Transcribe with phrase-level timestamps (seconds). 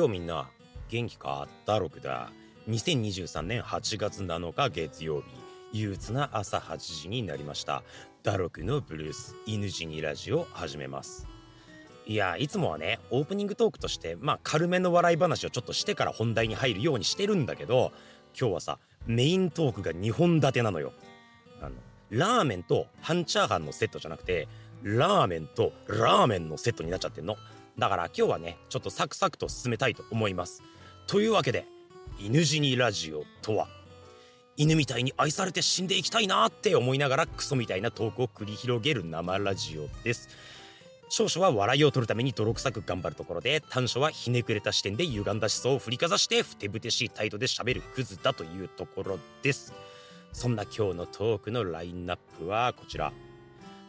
[0.00, 0.48] ようみんな
[0.88, 1.46] 元気か？
[1.66, 2.32] ダロクだ
[2.70, 5.26] 2023年8月7日月曜日。
[5.72, 7.82] 憂鬱な朝8時になりました。
[8.22, 11.28] ダロクのブルース犬死にラジオ始めます。
[12.06, 17.92] いやいつもはねオープニングトークとしてまあ軽めの笑い話をちょっとしてから本題に入るようにしてるんだけど
[18.38, 20.94] 今日はさメイントークが2本立てなのよ。
[21.60, 21.72] あの
[22.08, 24.48] ラーメンと半チャーハンのセットじゃなくて
[24.82, 27.36] ラーメンとラーメンのセットになっちゃってんの。
[27.78, 30.62] だから今日はねちょっとサクサクと進めたいと思います。
[31.06, 31.66] というわけで
[32.18, 33.68] 犬死にラジオとは
[34.56, 40.28] 犬みたいに愛されて死んでいきたいなって思いながらクソみたいなトークを繰り広げる生ラジオです。
[41.08, 49.72] 少々は笑いを取るために泥臭く頑張るところで短所はひねくれた視点で歪んだ思想を振りかざしてふてぶてしい態度で喋るクズだというところです。
[50.32, 53.12] そんな今日のトークのラインナップはこちら。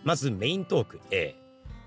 [0.03, 1.35] まずメイントーク A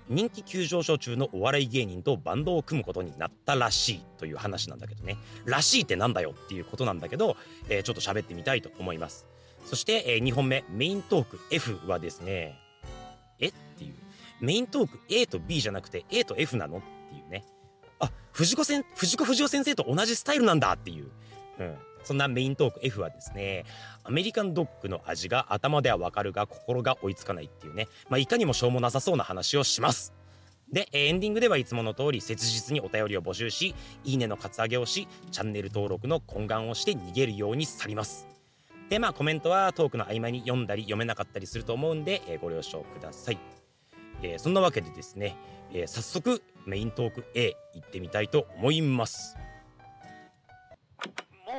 [0.09, 5.17] 人気急上昇中のお笑い芸人とバンドを組むことになったらしいという話なんだけどね。
[5.45, 7.37] らしいってなんだよっていうことなんだけど、
[7.69, 9.25] えー、ちょっと喋ってみたいと思います。
[9.65, 12.59] そして、えー、2本目、メイントーク F はですね、
[13.39, 13.47] え？
[13.47, 13.93] っていう。
[14.41, 16.77] メイントーク A と B じゃなくて A と F なの？
[16.77, 17.43] っていうね。
[17.99, 21.09] あ、藤子せん、藤子不二雄先生と同じスタイルなんだっていう。
[21.59, 21.75] うん。
[22.05, 23.65] そんなメイントーク F はですね、
[24.03, 30.13] アメリカンドッグの味が頭ではわかるが心が追いつかないっていうね、まあ、いかにもしょうもなさそうな話をします。
[30.71, 38.27] で、エンディングではいつもの通り切実にお便りを募集し、いいねのカツアゲをし、チャンネル登録の懇願をして逃げるように去ります。
[38.89, 43.39] で、まあコメントはトークの合間に読んだり読めなかったりすると思うんで、えー、ご了承ください。
[44.21, 45.35] えー、そんなわけでですね、
[45.71, 49.37] えー、早速メイントーク A 行ってみたいと思います。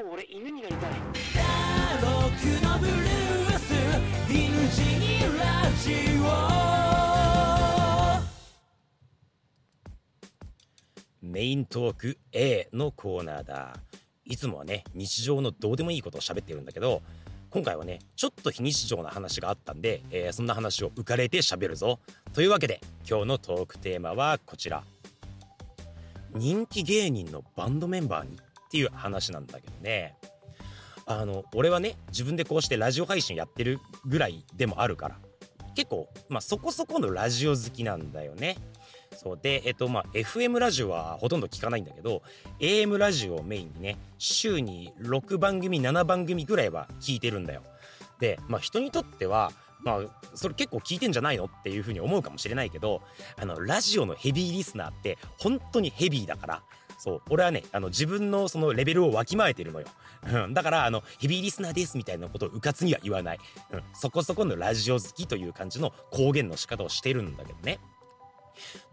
[0.03, 0.91] う俺犬になりたい
[2.01, 2.11] 僕
[2.65, 3.73] のブルース
[4.29, 6.27] 犬死にラジオ。
[11.23, 13.77] メイントーク A のコーナーだ。
[14.25, 17.01] いつもはね日常のどうでもいいことを喋ってるんだけど
[17.51, 22.01] 今回はねちょっと非日常な話があったんで、えー、そんな話を浮かれて喋るぞ。
[22.33, 24.83] というわけで今日のトークテーマはこちら。
[26.35, 28.39] 人気芸人のバンドメンバーに
[28.77, 30.15] っていう話なんだけどね。
[31.07, 35.17] あの俺はね自分でこうしてラジオ配信やってるぐらいでもあるから。
[35.75, 38.57] 結構まあそこそこのラジオ好きなんだよね。
[39.15, 39.39] そう。
[39.41, 42.23] でえっとまあ FM ラジオはほとんど聞かないんだけど
[42.61, 47.63] AM ラジオをメインにね週に6番組7番組ぐらいは聞いてるんだよ。
[48.21, 50.01] でまあ人にとってはまあ
[50.35, 53.01] それ結構聞いてんじゃないのっていうふうに思うかもしれないけど
[53.37, 56.63] あのラジオのヘビーリスナーって本当にヘビーだから
[56.99, 57.23] そう。
[57.31, 59.87] 俺はねあの自分のそのレベルをわきまえてるのよ、
[60.33, 63.39] うん、だからあのヘビーリスナーですみたいなことをうかつには言わない、
[63.73, 67.79] うん、そこそこのラジオ好きという感じの公言の仕方をしてるんだけどね。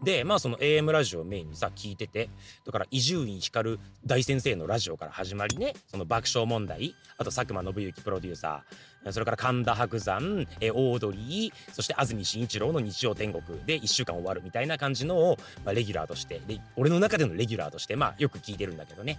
[0.02, 2.28] でまあその AM ラジオをメインにさ聞いてて
[2.64, 19.18] だから伊集院光大先生のラジオから始まりねその爆笑問題あと佐久間信行プロデューサーそれから神田伯山えオードリーそして安住紳一郎の日曜天国で1週間終わるみたいな感じのを、まあ、レギュラーとしてで俺の中でのレギュラーとしてまあよく聞いてるんだけどね、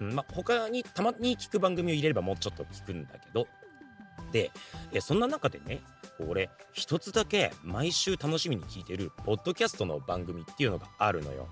[0.00, 3.46] うんまあ、他にたまに聞く番組を入れればもうちょっと聞くんだけど
[4.32, 4.50] で
[5.00, 5.82] そんな中でね
[6.18, 11.46] 俺一つだけ毎週楽しみに聞いてるポッドキャストの番組っていうのがあるのよ。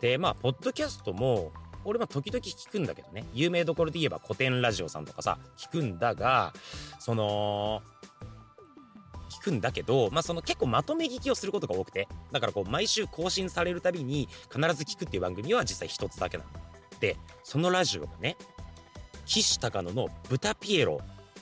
[0.00, 1.52] でまあポッドキャストも
[1.84, 6.52] 俺は時々聞くんだけどね有名どころで言えば古典ラジオさんとかさ聞くんだが
[6.98, 7.82] その
[9.30, 16.50] 聞くんだけど、まあ、その結構まとめ聞きをすることが多くてだからこう毎週更新されるたびに必ず聞くっていう番組は実際一つだけなの。
[17.00, 18.36] でそのラジオがね
[19.24, 21.00] 岸高野の「豚ピエロ」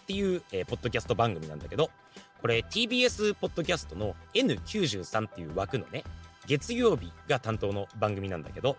[0.09, 1.91] っていう、えー、ポッドキャスト番組なんだけど、
[2.41, 6.03] これ TBS ポッドキャストの N93 っていう枠のね、
[6.47, 8.79] 月曜日が担当の番組なんだけど、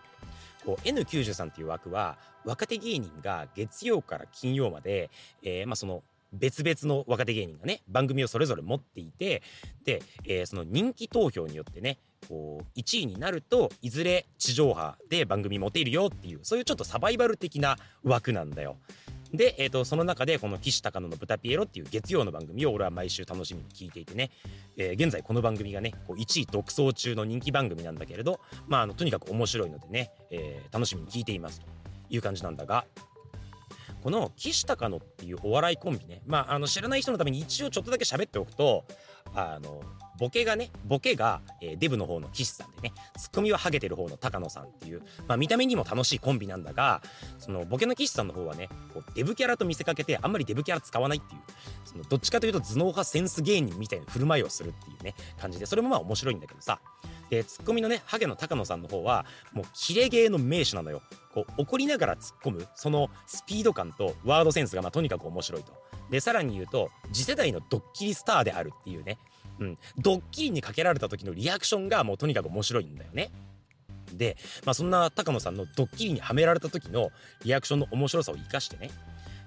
[0.65, 5.11] N93 っていう枠は若手芸人が月曜から金曜まで、
[5.43, 6.01] えー、まあその
[6.33, 9.43] 別々の若手芸人がね番組をそれぞれ持っていて
[9.85, 18.77] で、えー、その人気投票によってねこう1位になるといずれ地上波で番組持てるよっていうそういうちょっとサバイバル的な枠なんだよ。
[19.33, 24.31] で、えーと、その中でこの岸高野の「豚ピエロ」っていう月曜の番組を俺は毎週楽しみに聞いていてね、
[24.77, 31.67] えー、現在この番組がねこう1位独走中の人気番組なんだけれど、まあ、あのとにかく面白いのでね、えー、楽しみに聞いていますと
[32.09, 32.85] いう感じなんだが
[34.01, 38.85] この岸高野っていうお笑いコンビね、まあ、あの知らない人のために一応ちょっとだけ喋っておくと
[39.35, 39.81] あの
[40.19, 47.01] ボケがねボケが、えー、デブの方の岸さんでねツッコミはハゲてる方の高野さんっていう、まあ、見た目にも楽しいコンビなんだが
[47.37, 51.41] そのボケの岸さんの方はねこうデブキャラと見せかけてあんまりデブキャラ使わないっていう
[51.85, 56.79] そのどっちかというと頭脳派センス芸人みたいな振る舞いをするっていうね感じでそれもまあ面白いんだけどさ。
[57.29, 59.23] でツッコミのねハゲの高野さんの方は
[59.53, 61.01] もうキレゲーの名手なのよ。
[61.31, 65.71] こう怒りながら突っ込むそのスピード感とワードセンスがまあとにかく面白いと。
[66.09, 69.19] でさらに言うと次世代のドッキリスターであるっていうね
[69.59, 73.31] うん、ドッキリにかけられた時のリアクションがもうとにかく面白いんだよね。
[74.13, 77.11] で、まあ、そんな高野さんのドッキリにはめられた時の
[77.43, 78.89] リアクションの面白さを生かしてね、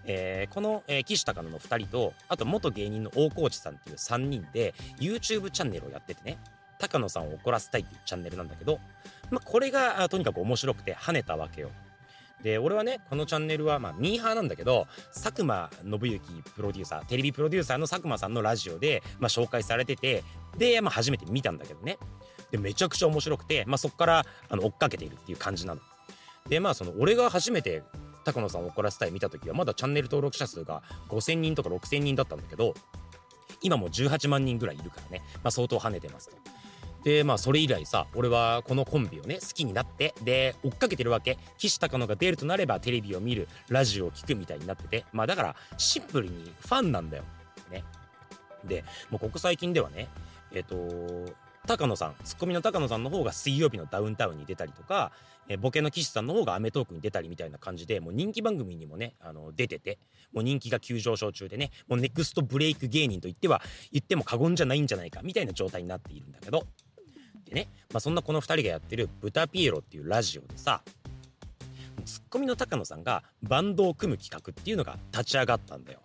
[0.05, 6.39] えー、この、えー、岸高野の2人とあと元芸人の大河内さんっていう3人で YouTube チャンネルをやっててね
[6.79, 8.81] 高野さんを怒らせたいっていうチャンネルなんだけど、
[9.31, 11.71] まあ、これがとにかく面白くて跳ねたわけよ。
[12.43, 16.21] で俺はねこのチャンネルはまあミーハーなんだけど佐久間信行
[16.57, 20.25] プロデューサーテレビプロデューサーの佐久間さんのラジオで、まあ、紹介されてて
[20.59, 21.99] で、まあ、初めて見たんだけどね
[22.51, 25.81] でめちゃくちゃ面白くて、まあ、そこからあの追っかけているっていう感じなの。
[26.49, 27.83] でまあその俺が初めて
[28.25, 32.75] 高野さんを怒らせたい見た時はまだチャンネル登録者数が5,000人とか6,000人だったんだけど
[33.63, 36.37] 今も18万人ぐらいいるからね、まあ、相当跳ねてますと。
[37.05, 41.39] でまあそれ以来さ俺はこのコンビをね好きになってで追っかけてるわけ。
[41.59, 45.05] 岸高野が出るとなればテレビを見るラジオを聴くみたいになってて。
[45.13, 47.25] まあだからシンプルにファンなんだよ。
[47.71, 47.85] ね。
[48.65, 50.09] でもうここ最近ではね
[50.53, 51.33] えっ、ー、と
[51.67, 55.13] 高野さんツッコミの高野さんの方が水曜日のダウンタウンに出たりとか、
[55.49, 59.99] えボケの岸さんの方がアメトークに出たりみたいな感じでもう人気番組にもねあの出てて
[60.33, 63.63] もう人気が急上昇中でねもうネクストブレイク芸人と言っては
[63.93, 66.67] 言っても過言じゃないんじゃないかみたいな状態になっているんだけど。
[67.53, 70.83] でね、まあ、そんなこの2人がやってる「ブタピエロ」っていうラジオでさ
[72.05, 76.01] ツッコミの高野さんがバンドを組む企画っていうのが立ち上がったんだよ。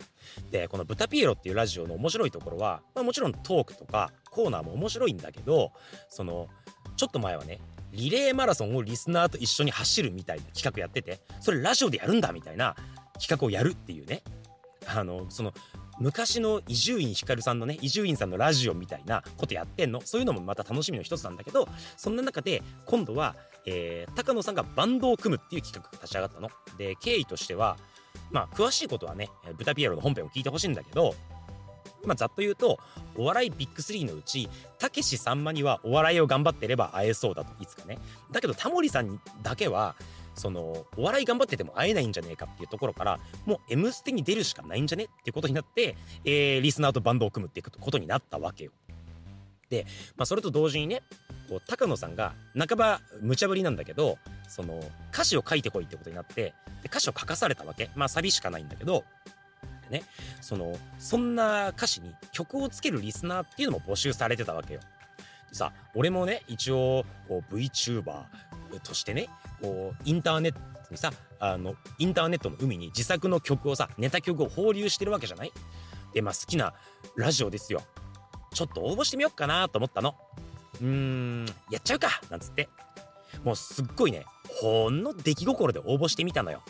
[0.52, 5.72] でこの「ブタピエロ」っていうラジオの面白いところは、まあ、もちろんトークとかコーナーも面白いんだけど
[6.10, 6.50] その
[6.98, 7.60] ちょっと前はね
[7.94, 12.76] リレーマラソンをリスナーと一緒に走るみたいな企画やっててそれラジオでやるんだみたいな
[13.20, 14.22] 企画をやるっていうね
[14.86, 15.54] あのその
[16.00, 23.36] 昔の伊集院光さんのね伊集院さんのラジオみたいなことやってんのそういうのもまた楽しみの一つなんだけどそんな中で今度は、
[23.66, 26.50] えー、高野さんがバンドを組むっていう企画が立ち上がったの。
[26.78, 27.78] で経緯としては
[28.32, 31.16] まあ詳しいことはね「ブタピエロ」の本編を聞いてほしいんだけど
[32.06, 32.80] まあ、ざっと言うと
[33.16, 37.98] お笑いビッグ3のうちたけしさんまにはお笑いを頑張ってれば会えそうだといつかね
[38.32, 39.96] だけどタモリさんだけは
[40.38, 48.72] そのお笑い頑張ってても会えないんじゃねえかっていうところからもう「M ステ」に出るしかないんじゃねっていうことになって、えー、リスナーとバンドを組むっていうことになったわけよ。
[49.70, 49.86] で、
[50.16, 51.02] まあ、それと同時にね
[51.50, 54.18] こう高野さんが半ば無茶ぶりなんだけど
[54.48, 54.80] その
[55.12, 56.54] 歌詞を書いてこいってことになってで
[56.86, 59.04] 歌詞を書かされたわけまあサビしかないんだけど
[59.90, 60.04] でね
[60.40, 64.80] そのそんな歌詞に曲をつけるリスナーっていうのも募集されてたわけよ。
[65.58, 68.04] でさ俺もね一応こう VTuber
[68.84, 69.28] としてね
[69.60, 70.60] こうインターネット
[70.92, 75.52] にさあのインターネットの海に自作の曲をさネタ曲を放流してるわけじゃない？
[76.14, 76.76] でまあ好きな
[77.16, 77.82] ラジオですよ。
[78.54, 80.14] ちょっと応募してみよっかなと思ったの。
[80.80, 82.70] うーんやっちゃうかなんつって。
[83.44, 84.26] もうすっごいね
[84.62, 86.62] ほんの出来心で応募してみたのよ。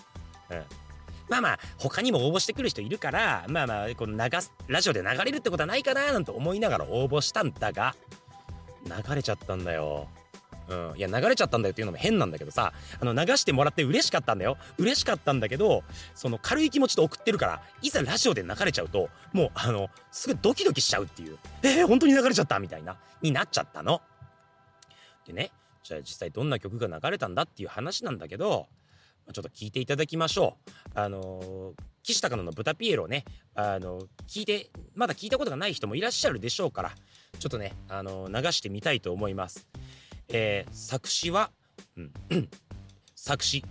[0.50, 0.64] うん。
[1.30, 7.96] まあまあ他にも応募してくる人いるからまあまあこの流すラジオで流れるってことはないかななんて思いながら応募したんだが
[8.86, 10.08] 流れちゃったんだよ
[10.70, 24.02] うん、いや流れちゃったんだよっていうのも変なんだけどさあの流してもらって嬉しかったんだよ嬉しかったんだけどその軽い気持ちで送ってるからいざラジオで流れちゃうともうあのすぐドキドキしちゃうっていうえー、本当に流れちゃったみたいなになっちゃったの。
[25.26, 25.52] でね
[25.84, 28.68] じゃあ実際どんな曲が流れたんだっていう話なんだけど
[29.34, 30.72] ちょっと聞いていただきましょう。
[30.96, 36.92] あのー、岸高野の豚ピエロをね、あの、聞いて、まだ聞いたことがない人もいらっしゃるでしょうから、
[37.38, 39.68] ちょっとね、あの、流してみたいと思います。
[40.30, 41.52] えー、作詞は、
[41.98, 42.12] うん、
[43.14, 43.64] 作詞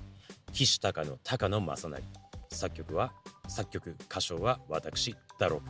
[0.52, 2.02] 岸高野高野正成。
[2.50, 3.12] 作曲は
[3.48, 5.60] 作曲歌唱は私ダロ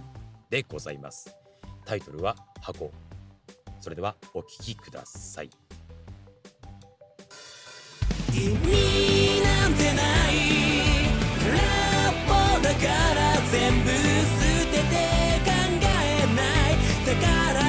[0.51, 1.37] でございます。
[1.85, 2.91] タイトルは箱。
[3.81, 5.51] それではお聴きください。
[8.33, 10.26] 意味なんてない。
[12.67, 12.79] だか
[13.15, 13.21] ら
[13.53, 13.95] 全部捨
[14.73, 14.95] てて
[15.45, 16.75] 考えない。
[17.07, 17.66] だから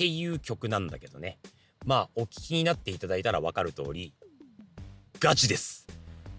[0.00, 1.36] っていう曲なんだけどね。
[1.84, 4.14] まあお聞きになっていただいたら分かる通り
[5.18, 5.86] ガチです。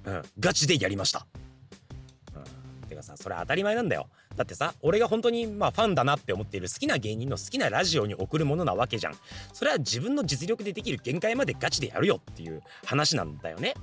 [0.03, 0.23] うん。
[0.39, 1.27] ガチでやりました。
[2.35, 2.89] うん。
[2.89, 4.09] てかさそれ当たり前なんだよ。
[4.35, 9.13] だってさ俺が本当にまあファンだなって思っている好きな芸人の好きなラジオに送るものなわけじゃん。
[9.53, 13.75] それは自分の実力でできる限界までガチでやるよっていう話なんだよね。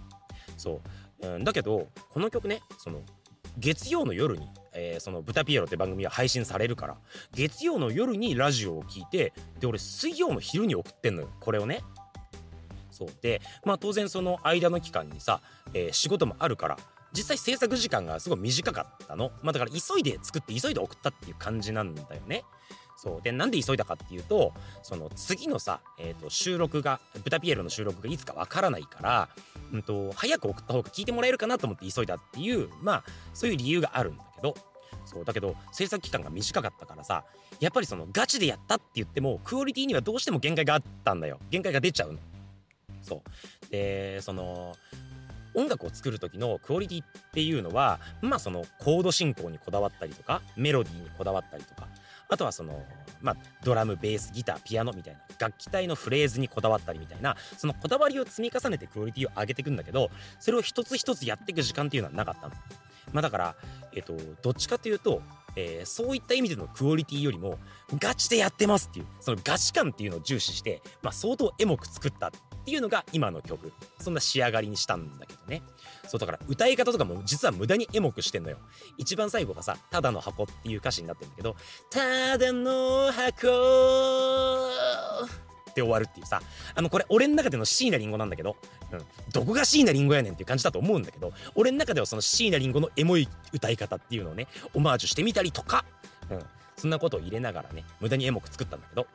[0.56, 0.80] そ
[1.23, 3.02] う、うん、だけどこの曲ねその
[3.56, 6.97] 月曜の夜に、えー、その「ブタピエロ」って番組は配信されるから。
[7.35, 11.30] 月曜の夜にラジオを聴いてで俺水曜の昼に送ってんのよ。
[11.40, 11.82] これをね。
[12.90, 13.08] そう。
[13.20, 15.40] でまあ当然その間の期間にさ、
[15.75, 16.78] えー、仕事もあるから
[17.12, 19.32] 実際制作時間がすごい短かったの。
[19.42, 22.44] まあだから急いで作って急いで送ったっていう感じなんだよね。
[22.97, 23.23] そう。
[23.23, 29.28] でなんで急いだかっていうとその次のさ、えー、と収録がブタピエロの収録がいつかわからないから、
[29.73, 33.04] うんと、早く送った方が聞いてもらえるかなと思って急いだっていうまあ
[33.35, 34.54] そういう理由があるんだけど。
[35.09, 35.25] そう。
[35.25, 37.25] だけど制作期間が短かったからさ
[37.61, 41.41] やっぱりそのガチでやったって言ってもクオリティにはどうしても限界があったんだよ。
[41.50, 42.19] 限界が出ちゃうの。
[43.03, 43.71] そう。
[43.71, 44.75] でその
[45.55, 51.88] 音楽を作る時のクオリティっていうのはまあそのコード進行にこだわったりとかメロディーにこだわったりとか
[52.29, 52.85] あとはその
[53.21, 62.55] まあドラムベースギターピアノみたいな楽器体のフレーズにこだわったりみたいなそのこだわりを積み重ねてクオリティを上げていくんだけどそれを一つ一つやっていく時間っていうのはなかったの。
[63.12, 63.55] まあだから
[63.95, 65.23] えっとどっちかというと
[65.57, 67.59] えー、そういった意味でのクオリティよりも
[67.99, 72.31] ガチでやってますっていうそのガチ感っていうのを重視して、まあ、相当エモく作ったっ
[72.65, 73.73] ていうのが今の曲。
[73.99, 75.62] そんな仕上がりにしたんだけどね。
[76.07, 78.59] そうだから歌い方とかも実は無駄にエモくしてんのよ。
[78.99, 81.57] 一番最後がさ「ただの箱」っていう歌詞になってるんだけど
[81.91, 83.49] 「ただの箱」
[85.69, 86.43] って終わるっていうさ
[86.75, 88.57] あのこれ俺の中での椎名林檎なんだけど、
[88.93, 89.01] うん、
[89.33, 95.85] どこが椎名林檎やねんっていう感じだと思うんだけど俺の中ではその椎名林檎のエモい歌い方っていうのをねオマージュしてみたりとか、
[96.31, 96.39] うん、
[96.77, 99.07] そんなことを入れながらね無駄にエモく作ったんだけど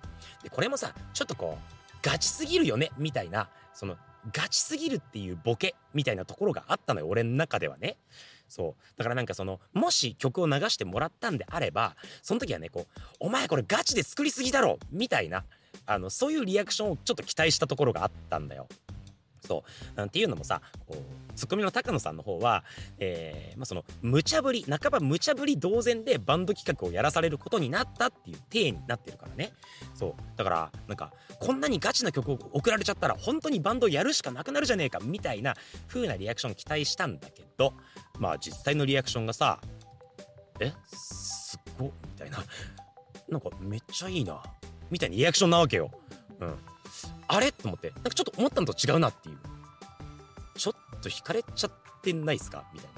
[0.44, 3.96] でこれもさちょっとこうガチすぎるよねみたいなその
[4.32, 7.98] ガチすぎるっていうボケみたいなところがあったのよ俺の中ではね
[8.48, 15.44] そうだからなんかそのもし曲を流してもらったんであればその時はねこう「お前これガチで作りすぎだろ!」みたいな
[15.86, 18.68] あのそういうリアクションをちょっと期待したところがあったんだよ。
[19.46, 19.98] そう。
[19.98, 22.64] なんていうのもさこうツッコミの高野さんの方は、
[23.00, 29.52] えーまあ、その無茶ぶり半ば無茶ぶり同然でバンド企画をやらされることになったっていう体になってるからね。
[29.96, 30.14] そう。
[30.38, 35.56] だからなんかこんなにガチな曲を送られちゃったら本当にバンドやるしかなくなるじゃねえかみたいな
[35.88, 37.74] 風なリアクション期待したんだけど
[38.20, 39.60] まあ実際のリアクションがさ
[40.60, 42.38] えすっごみたいな。
[43.28, 44.42] なんかめっちゃいいな。
[44.94, 45.90] みたいなリアクションなわけよ。
[46.40, 46.56] うん。
[47.28, 47.52] あれ？
[47.52, 47.90] と思って。
[47.90, 49.38] なんかちょっと思ったのと違うなっていう。
[50.56, 51.72] ちょっと惹かれちゃっ
[52.04, 52.64] てないっすか？
[52.74, 52.90] みたい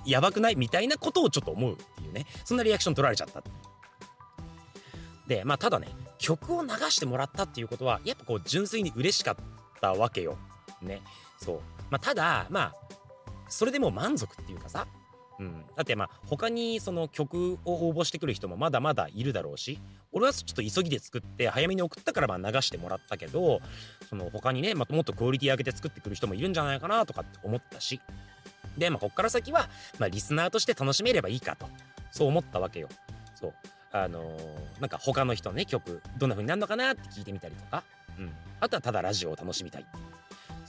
[0.00, 0.04] な。
[0.04, 0.56] やばくない？
[0.56, 2.26] みたいなことをちょっと思うっていうね。
[2.44, 3.42] そんなリアクション取られちゃった
[5.28, 5.88] でまあただね
[6.18, 9.36] 曲を流してもらったっていうことはやっぱこう純粋に嬉しかっ
[9.80, 10.36] たわけよ。
[10.82, 11.00] ね。
[11.38, 11.60] そう。
[11.90, 12.74] まあただまあ
[13.48, 14.86] それでも満足っていうかさ
[15.38, 19.78] うん、だってまあ他にその曲を応募してくる人もまだまだいるだろうし
[20.12, 23.60] 俺はちょっと急ぎで作って早めに送ったからまあ流してもらったけど
[24.08, 28.00] その他にね、まあ、もっとクオリティ上げて作ってくる人もいるんじゃないかなとかって思ったし
[28.76, 29.68] でまあこっから先は
[29.98, 31.68] まあリスナーとして楽しめればいいかと
[32.10, 32.88] そう思ったわけよ。
[33.34, 33.54] そう。
[33.90, 37.82] あのー、なんか他の人のね曲どんな風になるのかなって聞いてみたりとか、
[38.18, 38.30] うん、
[38.60, 39.86] あとはただラジオを楽しみたい。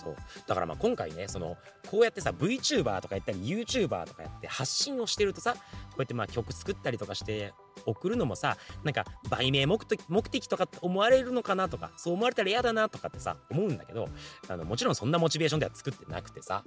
[0.01, 0.15] そう。
[0.47, 1.57] だからまあ今回ねその
[1.89, 5.59] こうやってさ VTuber とかやったり YouTuber とかやって発信をしてるとさこ
[5.97, 7.53] うやってまあ曲作ったりとかして
[7.85, 14.07] 送るのもさなんか売名目的目的とかって思われるのかなとかそう思われたら嫌だなとかってさ思うんだけど
[14.47, 16.63] あのもちろんそんなモチベーションでは作ってなくてさ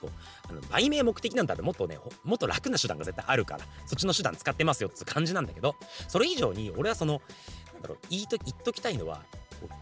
[0.00, 0.10] そう。
[0.48, 5.74] あの売名目的なんだってもっとねもっと楽な手段が絶対あるからそっちの手段使ってますよって感じなんだけど
[6.06, 7.20] それ以上に俺はその
[7.74, 9.22] なんだろう言いと言っときたいのは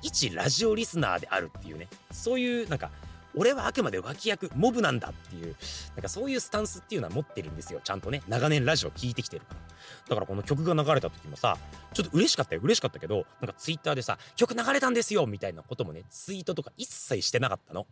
[0.03, 1.89] 一ラジオリスナーであるっていうね。
[2.11, 2.91] そういうなんか
[3.35, 5.55] 俺はあくまで脇役モブなんだっていう
[5.95, 7.81] なんかそういうスタンスっていうのは持ってるんですよ。
[7.85, 9.61] ちゃんとね長年ラジオ聴いてきてるから。
[10.09, 11.59] だからこの曲が流れた時もさ
[11.93, 12.61] ちょっと嬉しかったよ。
[12.65, 17.87] 嬉しかったけどなんかツイッターでさ曲流れたんですよみたいなこともねツイートとか一切してなかったの。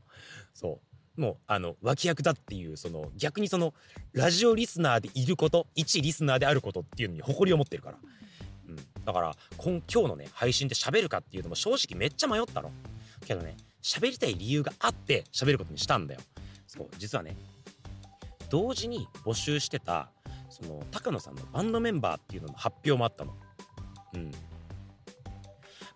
[0.54, 0.80] そ
[1.16, 1.20] う。
[1.20, 3.72] もうあの脇役だっていうその逆にその
[4.12, 7.98] ラジオリスナーでいること一リスナーであることっていうのに誇りを持ってるから。
[8.68, 8.76] うん。
[9.04, 12.70] だから今今日のね配信で喋るかっていうのも正直めっちゃ迷ったの。
[13.26, 16.20] けどね喋りたい理由があって喋ることにしたんだよ。
[16.66, 17.36] そう実はね
[18.50, 20.10] 同時に募集してた
[20.50, 23.34] その高野さんのバンドメンバーっていうのの発表もあったの。
[24.14, 24.30] うん。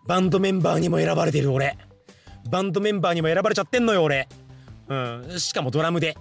[0.05, 1.77] バンドメンバーにも選ばれてる俺。
[2.49, 4.27] バンドメンバーにも選ばれちゃってんのよ俺。
[4.87, 5.39] うん。
[5.39, 6.17] しかもドラムで。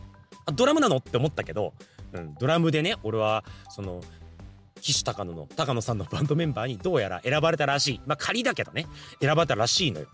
[0.47, 0.99] あドラムなの？
[0.99, 1.73] って思ったけど、
[2.13, 4.01] うん、ドラムでね俺はその
[4.81, 8.01] 岸高野の高野さんのバンドメンバーにどうやら選ばれたらしい。
[8.07, 8.87] まあ仮だけどね
[9.21, 10.07] 選ばれたらしいのよ。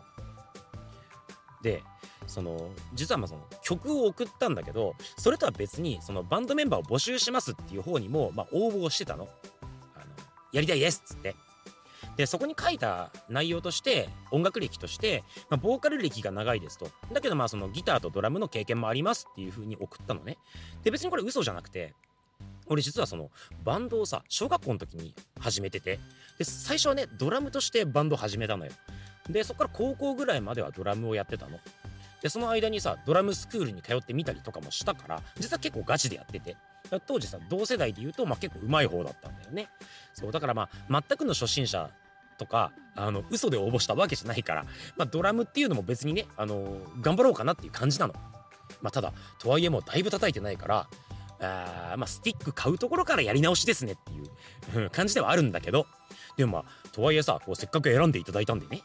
[1.62, 1.82] で
[2.26, 9.28] その実はまあその曲を送ったんだけどそれとは別にそのバンドメンバーを募集しますっていう方にも、まあ、応募をしてたの。
[9.94, 10.04] あの
[10.52, 11.34] やりたいですっつって。
[12.16, 16.88] でそこに書いた内容として音楽歴として、まあ、ボーカル歴が長いですと。
[17.12, 20.38] だけどまあそのギターとドラムの経験もありますっていう風に送ったのね。
[20.84, 21.94] で別にこれ嘘じゃなくて
[22.66, 23.30] 俺実はその
[23.62, 25.98] バンドをさ小学校の時に始めてて
[26.38, 28.72] で最初はねドラムとしてバンド始めたのよ。
[29.28, 31.58] でそこから高校ぐらいまではドラムをやってたの。
[32.22, 36.56] でその間にさドラムスクールに通ってみたりとかもしたから実は結構ガチでやってて。
[37.06, 39.68] 当時さ同世代で言うと、まあ、結構上手い方だったんだよね。
[40.12, 41.90] そうだからまあ全くの初心者
[42.36, 44.64] とかあの嘘で応募したわけじゃないから、
[44.96, 48.14] まあ、ドラムっていうのも別にね、あの頑張ろうかなっていう感じなの。
[48.82, 50.86] まあ、ただとはいえもうだいぶ叩いてないから
[51.44, 55.86] あまあスティック買うところからやり直しですねっていう感じではあるんだけど。
[56.36, 58.82] でもまあとはいえさこうせっかく選んでいただいたんでね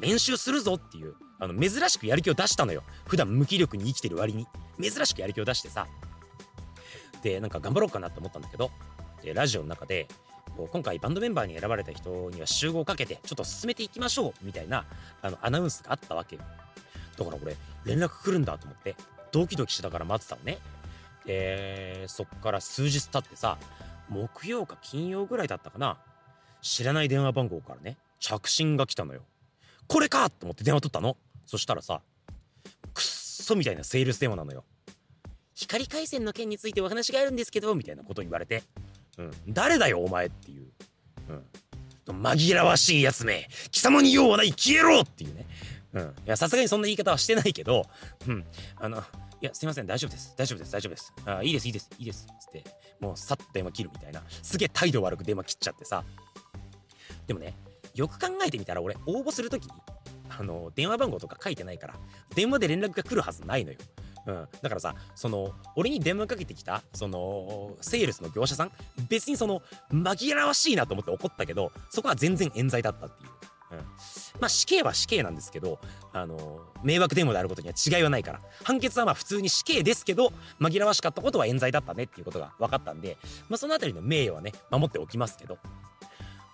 [0.00, 2.82] 練習するぞっていうあの珍しくやる気を出したのよ。
[3.06, 4.46] 普段無気力に生きてる割に。
[4.80, 5.86] 珍しくやる気を出してさ。
[7.22, 8.70] でなんか頑張ろうかなって思ったんだけど。
[9.22, 10.08] でラジオの中で
[10.56, 14.86] こう今回バンドメンバーに選ばれた人には集合をかけてちょっと進めていきましょうみたいな
[15.22, 16.42] あのアナウンスがあったわけよ。
[17.16, 18.96] だから俺連絡来るんだと思って
[19.32, 20.58] ドキドキしながら待ってたのね。
[21.26, 23.58] でそっから数日経ってさ
[24.08, 25.98] 木曜か金曜ぐらいだったかな。
[26.62, 29.22] 知らない電話番号からね着信が来たのよ。
[29.86, 31.16] これかと思って電話取ったの。
[31.46, 32.00] そしたらさ
[32.92, 34.64] くっそみたいなセールス電話なのよ。
[35.54, 38.62] 光回線の件についてお話があるんですけどみたいなこと言われて。
[39.18, 40.66] うん、誰だよお前っていう、
[42.08, 43.48] うん、紛らわしいやつめ。
[43.70, 44.52] 貴様に用はない。
[44.52, 45.46] 消えろっていうね。
[45.92, 47.84] うん、いやさすがにそんな言い方はしてないけど、
[48.26, 48.44] うん、
[48.76, 49.02] あの
[49.42, 49.86] いやすいません。
[49.86, 50.34] 大丈夫です。
[50.36, 50.72] 大丈夫です。
[50.72, 51.12] 大丈夫です。
[51.24, 51.66] あいいです。
[51.66, 51.90] いいです。
[51.98, 52.26] いいです。
[52.40, 52.64] つって
[53.00, 54.22] もうさっと電話切るみたいな。
[54.42, 56.04] すげえ態度悪く電話切っちゃってさ。
[57.26, 57.56] でもね
[57.94, 59.72] よく考えてみたら俺応募する時に
[60.28, 61.94] あの電話番号とか書いてないから
[62.34, 63.78] 電話で連絡が来るはずないのよ。
[64.26, 68.72] うん、だからさその俺に電話かけてきたそのセールスの業者さん
[69.08, 73.30] 別にその紛らわしいなと思って怒ったけどそこは全然冤罪だったっていう。
[73.72, 73.84] うん、ま
[74.46, 75.78] あ死刑は死刑なんですけど、
[76.12, 78.40] あの迷惑電話であることには違いはないから。
[78.64, 83.16] 判決はまあ普通に死刑ですけど紛らわしかったことは冤罪だったねっていうことが分かったんで、
[83.48, 85.58] まあ、その辺りの名誉はね守っておきますけど。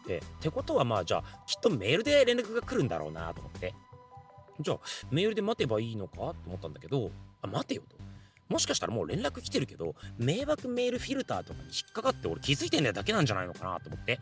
[0.06, 3.74] でってことはまあじゃあきっとメールで連絡が来るんだろうなと思って。
[4.60, 4.78] じゃあ
[5.10, 7.10] メールで待てばいいのかと思ったんだけど
[7.42, 8.05] あ待てよと。
[8.48, 14.20] もしかしたらもう連絡来てるけど迷惑メールフィルターとかに引っかかって俺気づいてんだだけなんじゃないのかなと思って。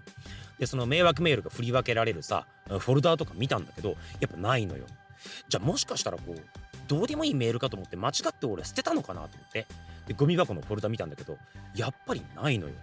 [0.59, 4.85] でその迷惑メールが振り分けられるさフォルダーとか見たんだけどやっぱないのよ。
[5.49, 6.41] じゃあもしかしたらこう
[6.87, 9.67] どうでもいいメールかと思って間違って俺捨てたのかなと思って。
[10.07, 11.39] でゴミ箱のフォルダ見たんだけど
[11.75, 12.75] やっぱりないのよ。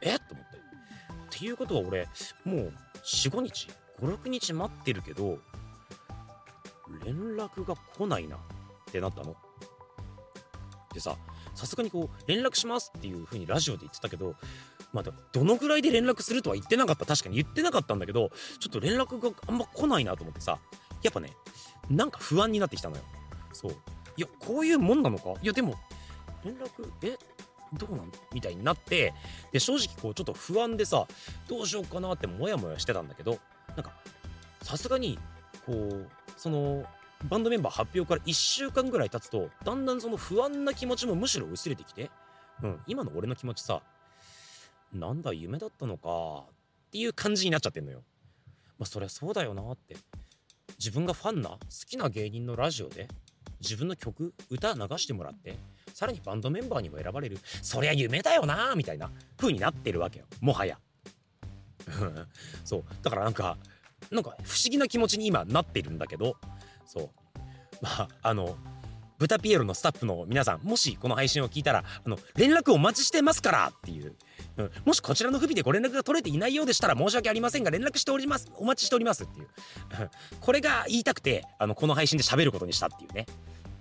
[0.00, 0.56] えっと思って。
[0.56, 2.08] っていうことは俺
[2.44, 2.72] もう
[3.04, 3.68] 45日
[4.00, 5.38] 56日待ってるけど
[7.04, 8.38] 連絡が来ないなっ
[8.90, 9.36] てなったの。
[10.92, 11.16] でさ
[11.54, 14.34] さすがにこう連絡しますっていう風にラジオで言ってたけど
[14.92, 20.58] まだどのぐらいで連絡するとは言ってなかった確かに言ってなかったんだけどちょっと連絡があんま来ないなと思ってさ
[21.02, 21.30] やっぱね
[21.90, 23.02] なんか不安になってきたのよ。
[23.52, 23.72] そう。
[24.16, 25.30] いやこういうもんなのか？
[25.42, 25.74] いやでも
[26.44, 27.16] 連絡え？
[27.72, 28.12] どうなん？
[28.32, 29.14] みたいになって
[29.50, 31.06] で正直こうちょっと不安でさ
[31.48, 33.38] どうしようかなってモヤモヤしてたんだけど
[33.74, 33.92] なんか
[34.62, 35.18] さすがに
[35.64, 36.84] こうその
[37.28, 42.10] バンドメンバー発表から1週間ぐらい経つとだんだんその不安な気持ちもむしろ薄れてきて、
[42.62, 43.82] うん、今の俺の気持ちさ
[44.92, 46.44] なんだ夢だったのか
[46.88, 48.02] っていう感じになっちゃってんのよ。
[48.78, 49.96] まあそりゃそうだよなって。
[50.78, 53.08] 自分がファンな好きな芸人のラジオで
[53.60, 55.56] 自分の曲歌流してもらって
[55.94, 60.26] さらにバンドメンバーにも選ばれるそりゃ夢だよなみたいな風になってるわけよ。
[60.40, 60.78] もはや。
[62.64, 62.84] そう。
[63.02, 63.56] だからなんか
[64.10, 66.36] なんか不思議な気持ちに今なってるんだけど
[66.86, 67.10] そう。
[67.82, 68.56] まああの
[69.22, 74.16] ブタピエロのスタッフの皆さんもしこの配信を聞いたらあの連絡お待ちしてますからっていう、
[74.56, 78.50] うん、もしこちらの不備でご連絡が取れていないようでしたら申し訳ありませんが連絡しております。
[78.56, 79.22] お待ちしております。
[79.22, 79.48] っていう。
[80.40, 83.26] これが言いたくてあのこの配信で喋ることにしたっていうね、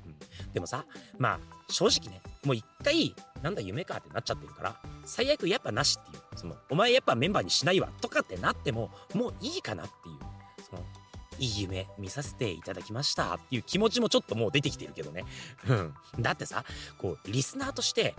[0.06, 0.10] う
[0.50, 0.86] ん、でもさ
[1.18, 1.40] まあ
[1.72, 6.22] 正直ねもう一回なんだ夢かってなっちゃってるから最悪やっぱなしっていう。
[6.36, 10.41] そのお前やっぱメンバーにしないわとかってなってももういいかなっていう。
[11.40, 15.26] いい夢見させていただきましたっていう気持ちもちょっともう出てきてるけどね。
[15.68, 15.94] うん。
[16.20, 16.64] だってさ、
[16.98, 18.16] こう、リスナーとして、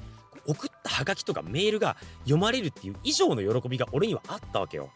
[0.47, 4.91] 送ったハガキとかメールが読まれるっていう以上の喜びが俺にはあったわけよ。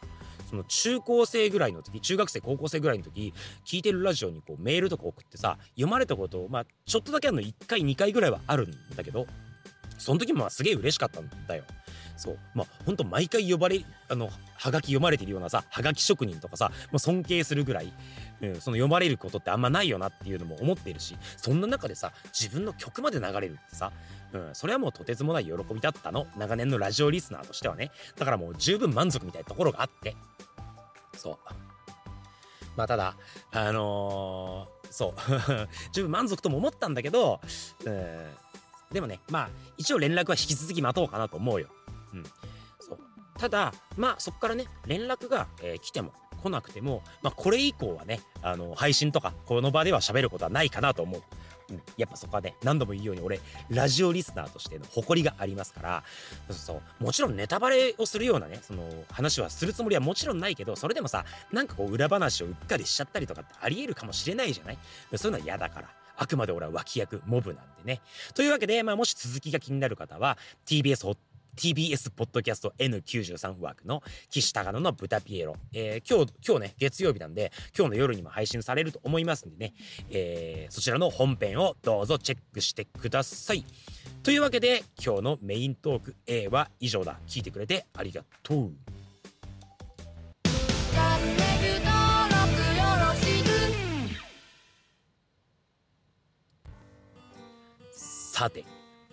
[0.49, 9.27] その中高生ぐらいの時中学生高校生ぐらいの時聞いてるラジオにこうメールとか送ってさ読まれたことまあちょっとだけあの1回2回ぐらいはあるんだけど
[9.99, 11.65] その時もまあすげえ嬉しかったんだよ
[12.17, 12.39] そう。
[12.55, 17.93] まあほんと毎回呼ばれあのはがき読まれてるようなさはがき職人とかさもう尊敬するぐらい、
[18.41, 23.93] うん、その読まれることってあんまないよなっていうのも思ってるしそんな中でさ自分の曲まで流れるってさ、
[24.33, 26.27] うん、それはもうとてつもない喜びだったの。
[26.37, 27.91] 長年のラジオリスナーとしてはね。
[28.17, 30.17] だからもう十分満足みたいなところがあって。
[31.17, 31.39] そう。
[32.77, 33.17] まあただ
[33.53, 35.21] あのー、そう。
[35.93, 37.41] 十分満足とも思ったんだけど、
[37.85, 38.27] うん、
[38.93, 41.69] でもねまあ一応連絡は引き続き待とうかなと思うよ。
[42.17, 42.25] うん、
[42.81, 42.99] そう
[43.39, 51.23] ただまあそこからね連絡が、えー、来ても来なくても、まあ、これ以降はねあの配信とかこの場では喋ることはないかなと思う。
[51.69, 56.05] うん、やっぱそこはね何度も言うように俺ラジオリスナーとしての誇りがありますから
[56.49, 64.79] そうそうもちろんネタバレをするようなねその話はするつもりはもちろんないけどそれでもさなんかこう裏話をうっかりしちゃったりとかってありえるかもしれないじゃない？
[65.17, 65.89] そういうのは嫌だから。
[66.19, 68.01] あくまで俺は脇役モブなんでね。
[68.35, 71.17] というわけで、まあ、もし続きが気になる方は TBS ホッ
[71.57, 79.75] TBS ポッドキャスト N93 枠の岸高野の豚ピエロ、えー、今日今日ね月曜日なんで今日の夜にも配信されると思いますんでね、
[80.11, 83.65] えー、そちらの本編をどうぞチェックしてください。
[84.23, 87.19] というわけで今日のメイントーク A は以上だ。
[87.27, 88.73] 聞いてくれてありがとう。
[98.37, 98.65] さて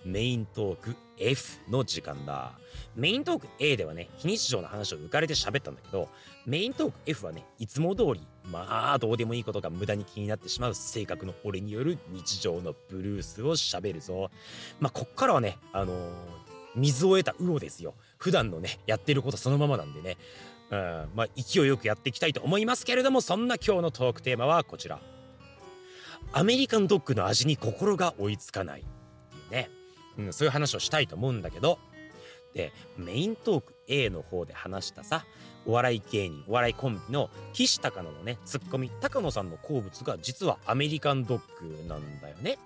[0.05, 2.51] メイントーク F の時間だ。
[2.95, 6.09] メイントーク A ではね、非日常の話を浮かれて喋ったんだけど、
[6.45, 14.29] メイントーク F はね、いつも通り、まあ、どうでもいいことが無駄に気になってしまう性格の俺による日常のブルースを喋るぞ。
[14.79, 16.13] まあ、こっからはね、あのー、
[16.75, 17.93] 水を得た魚ですよ。
[18.17, 20.17] 普段のね、やってることそのままなんでね、
[20.71, 24.99] うん、まあ、勢いよくやっていきたいと思いますけれども、そんな今日のトークテーマはこちら。
[26.31, 28.81] アメリカンドッグの味に心が追いつかない。
[28.81, 29.82] っていうね。
[30.17, 31.79] うん、そういう話をしたいと思うんだけど
[32.53, 35.25] でメイントーク A の方で話したさ
[35.65, 42.57] お笑い芸人お笑いコンビの岸高野のねツッコミ高野さんの好物が実はアメリカンドッグなんだよね。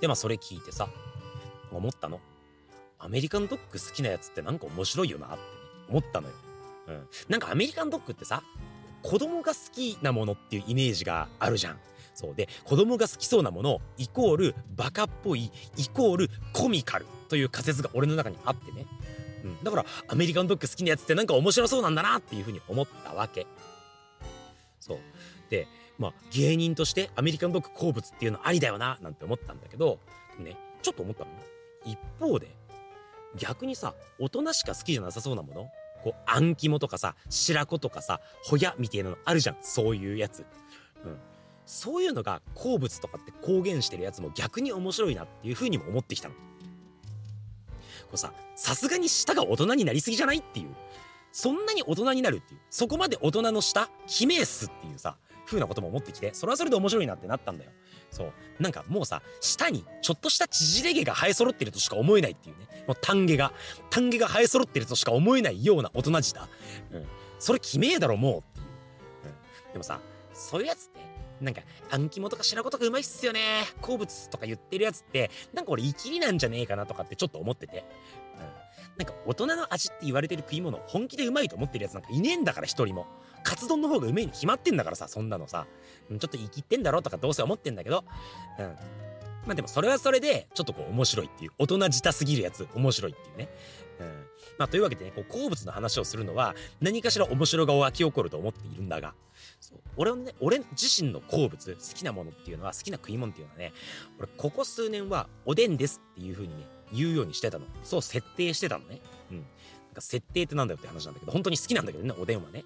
[0.00, 0.88] でまあそれ聞いてさ
[1.72, 2.20] 思ったの。
[3.00, 5.40] アメリカンドッグ好きなやつってなんか面白いよなって、ね、
[5.88, 6.34] 思ったのよ。
[6.88, 7.08] うん。
[7.28, 8.42] なんかアメリカンドッグってさ
[9.02, 11.78] 子供が好きなものっていうイメージがあるじゃん。
[12.18, 18.86] そうで子供が好きそうなものイコールバカっぽいイコールコミカルという仮説が俺の中にあってね、
[19.44, 23.46] うん、だからアメリカンドッグ好きなやつってなんか面白そうなんだなっていうふうに思ったわけ。
[24.80, 24.98] そう。
[25.48, 30.00] でまあ芸人としてアメリカンドッグ好物っていうのありだよななんて思ったんだけど
[30.40, 31.30] ねちょっと思ったの
[31.84, 32.48] 一方で
[33.36, 35.70] 逆にさ大人しか好きじゃなさそうなもの
[36.02, 40.44] こうあん肝とかさ白子とかさホヤみたいなのあるじゃんそういうやつ、
[41.68, 46.34] そういうのが好物とかって公言してるやつも逆に面白いなっていうふうにも思ってきたの。
[46.34, 46.40] こ
[48.14, 50.74] うさ、さすがに舌が大人になりすぎじゃないっていう。
[51.30, 52.60] そんなに大人になるっていう。
[52.70, 57.70] そこまで大人の舌、決めすっていうさ、風なことも思ってきて、それはそれで面白いなってなったんだよ。
[58.10, 58.32] そう。
[58.58, 62.66] なんかもうさ、舌にちょっとした縮れ毛が生え揃ってるとしか思えないっていうね。
[62.86, 63.52] もう単毛が、
[63.90, 66.40] 単毛が生え揃ってるとしか思えないような大人舌。
[66.92, 67.06] うん。
[67.38, 68.66] それ決めえだろ、もうっていう。
[69.66, 69.72] うん。
[69.74, 70.00] でもさ、
[70.32, 71.07] そういうやつって
[71.40, 73.64] なんか、あん肝とか白子とかうまいっすよね。
[73.80, 77.84] 好物とか言ってるやつって、なんか俺、イキリなんじゃねえかなとかってちょっと思ってて。
[78.36, 78.40] うん。
[78.98, 83.06] なんか、大人の味って言われてる食い物、本気でうまいと思ってるやつなんかいねえんだから、一人も。
[83.44, 85.66] カツ丼の方がうめえに決まってんだからさ、そんなのさ。
[86.08, 88.04] ちょっと生きってんだろとかどうせ思ってんだけど。
[88.58, 88.66] うん。
[89.46, 93.48] まあでもそれはそれで、ちょっとこう面白いっていう、大人自他すぎるやつ、面白いっていうね。
[94.00, 94.06] うん。
[94.58, 99.14] まあというわけでね、こう好物の話をするのは、何かしら面白が湧き起こると思っているんだが、
[99.60, 99.78] そう。
[99.96, 103.72] 俺はね俺自身の好物好きなものっていうのは好きな食い物っていうのはね
[104.18, 107.66] 俺ここ数年はおでんですっていう風にね言うようにしてたの。
[107.82, 109.00] そう設定してたのね。
[109.30, 109.38] うん。
[109.38, 109.46] なん
[109.94, 112.64] か設定ってなんだよって話なんだけど本当に好きなんだけどねおでんはね。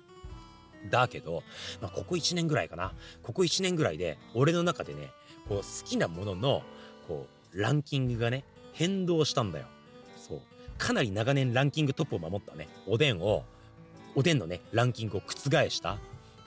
[0.91, 1.43] だけど、
[1.81, 2.93] まあ、ここ1年ぐらいかな。
[3.23, 5.11] ここ1年ぐらいで俺の中でね
[5.49, 6.63] こう好きなものの
[7.07, 9.67] こうランキングがね変動したんだよ。
[10.83, 13.45] かなり長年ランキングトップを守ったねおでんを
[14.17, 15.99] おでんのねランキングを覆した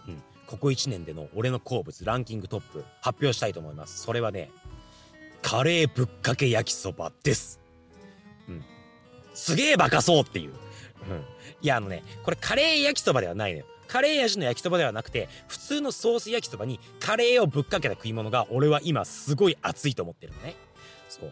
[0.10, 4.00] うんここ1年での俺の好物ランキングトップ発表したいと思います。
[4.04, 4.52] それはね
[5.42, 7.62] カレーぶっかけ焼きそばです。
[8.50, 8.66] うん。
[9.34, 10.56] すげえバカそうっていう、うん、
[11.62, 13.66] いやあのねこれカレー焼きそばではないのよ。
[13.88, 20.56] カレー味の焼きそばではなくて普通のソース焼きそばにカレーをぶっかけた食い物が俺は今すごい熱いと思ってるのね。
[21.08, 21.32] そう。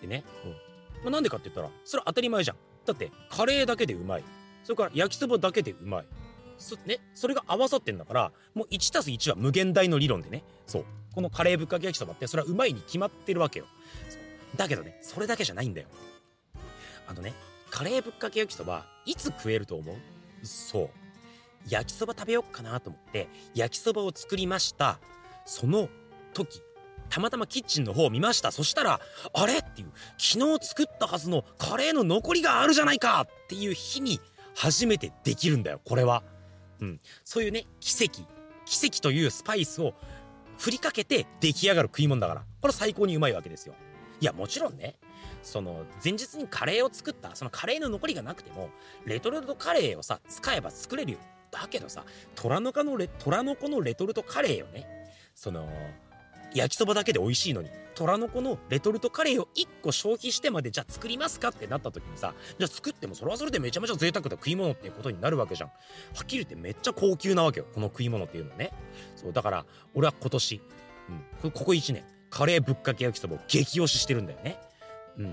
[0.00, 0.63] でね、うん。
[1.04, 2.56] まあ、なんでかって言ったらそれは当たり前じゃん。
[2.84, 4.24] だってカレーだけでうまい。
[4.64, 6.06] それから焼きそばだけでうまい。
[6.58, 10.42] そ,、ね、それが合わさってんだからもう 1+1 は無限大の理論でね。
[10.66, 10.84] そう。
[11.14, 13.66] このカレーぶっかけ焼きそばってそれはうまいに決まってるわけよ。
[14.08, 14.56] そう。
[14.56, 15.88] だけどねそれだけじゃないんだよ。
[17.06, 17.34] あのね
[17.70, 19.96] カレーぶっかけ焼きそばいつ食えると思う？
[20.46, 20.90] そう。
[21.68, 24.98] 焼きそば食べよっかなと思って焼きそばを作りました。
[25.44, 25.88] その
[26.32, 26.62] 時
[27.08, 28.50] たまたまキッチンの方を見ました。
[28.50, 29.00] そしたら
[29.32, 29.58] あれ？
[29.58, 33.22] っていう昨日作ったはずのカレーの残りがあるじゃないか！
[33.22, 34.20] っていう日に
[34.54, 36.22] 初めてできるんだよこれは。
[36.80, 37.00] うん。
[37.24, 38.22] そういうね奇跡。
[38.66, 39.94] 奇跡というスパイスを
[40.58, 42.44] 振りかけて出来上がる食い物だから。
[42.60, 43.74] これ最高にうまいわけですよ。
[44.20, 44.96] いやもちろんね
[45.42, 48.70] その前日にカレーを作ったそのカレーの残りがなくても
[49.04, 51.18] レトルトカレーをさ使えば作れるよ。
[51.50, 54.86] だけどさ虎の子のレ虎の子のレトルトカレーをね
[55.34, 55.68] その
[56.54, 65.74] 焼きそばだけで美味しいのに虎の子のレトルトカレーを1個消費してまでじゃあ作りますかってなった時にさじゃあ作ってもそれはそれでめちゃめちゃ贅沢な食い物っていうことになるわけじゃんは
[66.22, 68.72] っきり言ってめっちゃ高級なわけよこの食い物っていうのはね
[69.16, 70.62] そうだから俺は今年、
[71.42, 74.58] うん、ここ1年カレーぶっかけ焼きそばを激推ししてるんだよね
[75.18, 75.30] うん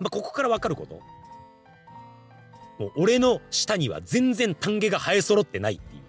[0.00, 1.00] まあここから分かること
[2.78, 6.02] もう俺の下には全然丹毛が生え揃ってないっていう。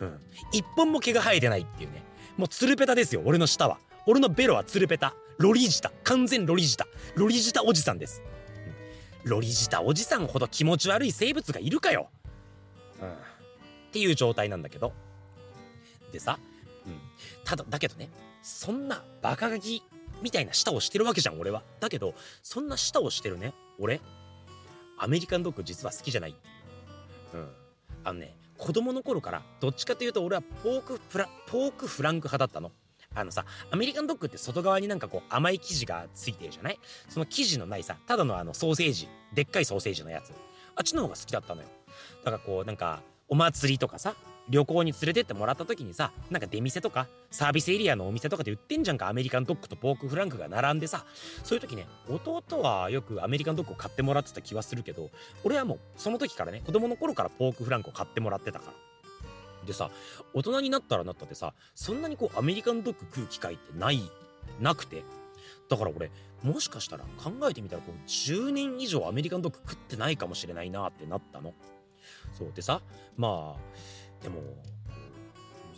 [0.00, 0.20] うん。
[0.52, 2.02] 一本も毛が生えてないっていうね。
[2.40, 3.78] もうツルペタですよ、俺の舌は。
[4.06, 5.14] 俺のベロはツルペタ。
[5.36, 5.92] ロリジタ。
[6.04, 6.86] 完全ロリジタ。
[7.14, 8.22] ロリジタおじさんです。
[9.24, 12.08] ロリジタおじさんほど気持ち悪い生物がいるかよ。
[13.02, 13.10] うん。
[13.10, 13.12] っ
[13.92, 14.94] ていう状態なんだけど。
[16.12, 16.38] でさ、
[16.86, 16.98] うん。
[17.44, 18.08] ただ、だけどね、
[18.42, 19.82] そんなバカガキ
[20.22, 21.62] みたいな舌をしてるわけじゃん、俺は。
[21.78, 24.00] だけど、そんな舌をしてるね、俺、
[24.96, 26.34] アメリカンドッグ実は好きじゃない。
[27.34, 27.48] うん。
[28.02, 32.70] あのね、子供の頃からどっちかというと俺はポークフラポークフランク派だったの。
[33.12, 36.78] あのさ、アメリカンドッグって外側になんかこう甘い生地がついてるじゃない？
[37.08, 40.30] その生地のないさ、ただのあのソーセージ、でっかいソーセージのやつ。
[40.76, 41.68] あっちの方が好きだったのよ。
[42.24, 44.14] だからこうなんかお祭りとかさ、
[44.50, 51.06] 旅行に連れてってもらった時にさなんか出店とかサービスエリアのお店とかで売ってんじゃんかアメリカンドッグとポークフランクが並んでさ
[51.44, 55.10] そういう時ね弟はよくアメリカンドッグを買ってもらってた気はするけど
[55.44, 58.72] 俺はもうその時からね子供の頃からポークフランクを買ってもらってたから。
[59.66, 59.90] でさ
[60.32, 64.00] 大人になったらなったってさそんなにこうアメリカンドッグ食う機会ってない
[64.60, 65.02] なくて。
[65.68, 66.10] だから俺
[66.42, 71.54] もしかしたら考えてみたらこう10年以上アメリカンドッグ食ってないかもしれないなってなったの。
[72.36, 72.80] そうでさ
[73.16, 73.60] まあ
[74.22, 74.40] でも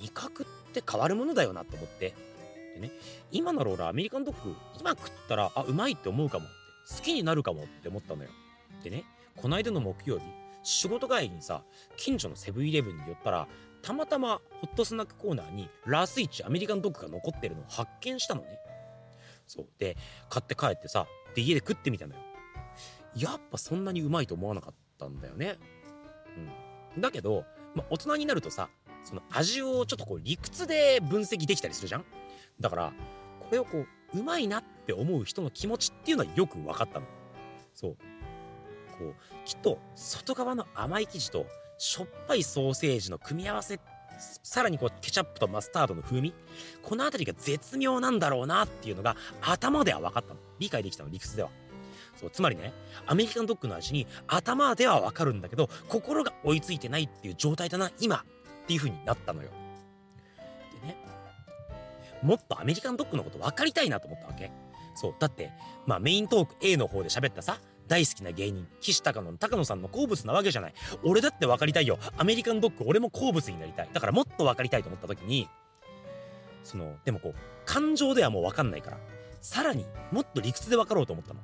[0.01, 2.15] 味覚って変わるものだよなって思って。
[2.75, 2.91] でね
[3.31, 6.63] 今なら俺アメリカンドッグ今食ったらあうまいって思うかもって。
[6.97, 8.31] 好きになるかもって思ったのよ。
[8.83, 9.05] でね
[9.37, 10.25] こないだの木曜日
[10.65, 11.63] 仕事帰りにさ
[11.97, 13.47] 近所のセブンイレブンに寄ったら
[13.83, 18.49] たまたまホットスナックコーナーにラスイチアメリカンドッグが残ってるのを発見したのね。
[19.47, 19.67] そう。
[19.79, 19.97] で
[20.29, 22.21] 買って帰ってさで家で食ってみたのよ。
[23.15, 25.59] やっぱそんなにうまいと思わなかったんだよね。
[26.97, 27.01] うん。
[27.01, 28.69] だけどまあ、大人になるとさ
[29.05, 32.05] その味をちょっとこう理屈で分析できたりするじゃん？
[32.61, 32.93] だから
[33.41, 37.07] これをこううまいなって思う人の気持ちっていうのはよく分かったの。
[37.75, 37.97] そう。
[38.99, 41.47] こうきっと外側の甘い生地と
[41.79, 43.81] しょっぱいソーセージの組み合わせ
[44.43, 46.35] さらにこうケチャップとマスタードの風味
[46.83, 50.41] この辺りが絶妙なんだろうなっていうのが頭では分かったの。
[50.59, 51.51] 理解できたの理屈では。
[52.23, 52.73] そうつまりね
[53.05, 58.21] アメリカンドッグの味に頭ではわかるんだけど心が追いついてないっていう状態だな今っ
[58.67, 59.51] ていう風になったのよ。
[60.81, 60.97] でね
[62.23, 64.53] もっとアメリカンドッグのこと分かりたいなと思ったわけ。
[64.95, 65.51] そうだって
[65.85, 67.59] まあメイントーク A の方で喋ったさ
[67.89, 70.75] 大好きな芸人岸高野の高野さんの好物なわけじゃない。
[71.03, 71.99] 俺だって分かりたいよ。
[72.17, 73.91] アメリカンドッグ俺も好物になりたい。
[73.93, 75.49] だからもっと分かりたいと思った時に
[76.63, 78.99] そのでもこう感情ではもう分かんないから
[79.41, 81.41] さらにもっと理屈で分かろうと思ったの。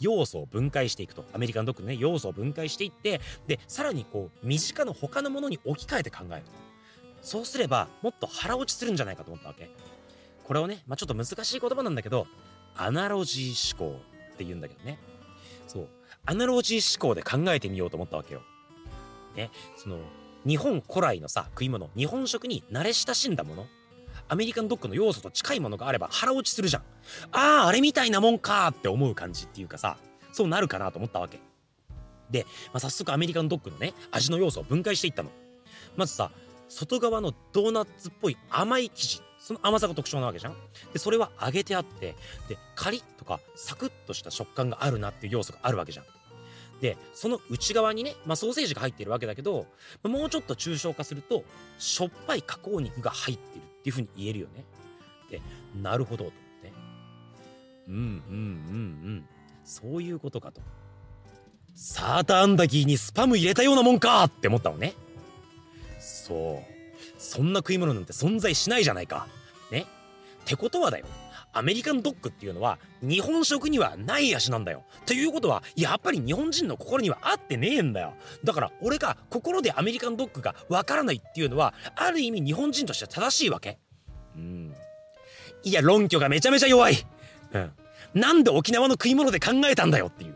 [0.00, 1.24] 要素を分解していくと。
[1.32, 6.50] アメリカンドッグのね要素を分解していってでさらにこう身近な他のものに置き換えて考えると。
[7.22, 9.70] そうすればもっと腹落ちするんじゃないかと思ったわけ。
[10.44, 12.26] これをね、まあ、ちょっと難しい言葉なんだけど
[12.76, 13.98] アナロジー思考
[14.34, 14.98] って言うんだけどね。
[15.66, 15.88] そう。
[16.24, 18.42] アナロジー思考で考えてみようと思ったわけよ。
[19.34, 19.50] ね。
[19.76, 19.98] その
[20.46, 21.90] 日本古来のさ食い物。
[21.96, 23.66] 日本食に慣れ親しんだもの。
[24.28, 26.82] アメリカンドッグの要素と近いものがあれば腹落ちするじゃん。
[27.32, 29.96] ああ、あれみたいなもんかって思う感じっていうかさ、
[30.32, 31.38] そうなるかなと思ったわけ。
[32.30, 35.30] で、まあ、早速アメリカンドッグのね、味の要素を分解していったの。
[35.96, 36.30] まずさ、
[36.68, 39.22] 外側のドーナツっぽい甘い生地。
[39.38, 40.56] その甘さが特徴なわけじゃん
[40.92, 42.16] で、それは揚げてあって、
[42.48, 46.04] で、カリッとかサクッとした食感があるなっていう要素があるわけじゃん。
[46.80, 49.66] で、その内側にね、まあ、ソーセージが入ってるわけだけど、
[50.02, 51.44] もうちょっと抽象化すると、
[51.78, 54.64] しょっぱい加工肉が入ってるていうふうに言えるよね。
[55.30, 55.40] で、
[55.80, 56.72] なるほどと思って。
[57.86, 59.28] うんうんうんうん。
[59.64, 60.60] そういうことかと。
[61.72, 64.94] サーターアンダギーにスパム入れたようなもんかって思ったのね。
[66.00, 67.20] そう。
[67.20, 69.28] そんな食い物なんて存在しないじゃないか。
[69.70, 69.82] ね。
[69.82, 69.84] っ
[70.46, 71.06] てことはだよ。
[71.56, 74.84] アメリカンドッグっていうのは日本食にはない味なんだよ。
[75.06, 78.14] ということはやっぱり日本人の心には合ってねえんだよ。
[78.44, 83.78] だから俺が心でアメリカンドッグがわからないっていうのはある意味日本人としては正しいわけ。
[84.36, 84.74] うん。
[85.62, 86.96] いや論拠がめちゃめちゃ弱い。
[87.52, 87.72] うん。
[88.14, 90.34] なんで沖縄の食い物で考えたんだよっていう。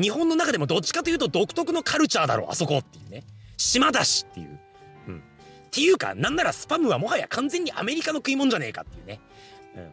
[0.00, 3.24] 日本の中でもどっちかというと独特のカルチャーだろあそこっていうね。
[3.56, 4.58] 島だしっていう。
[5.08, 5.16] うん。
[5.18, 5.20] っ
[5.70, 9.20] ていうか、なんならスパムはもはや完全にアメリカの食い物じゃねえかっていうね。
[9.76, 9.92] うん。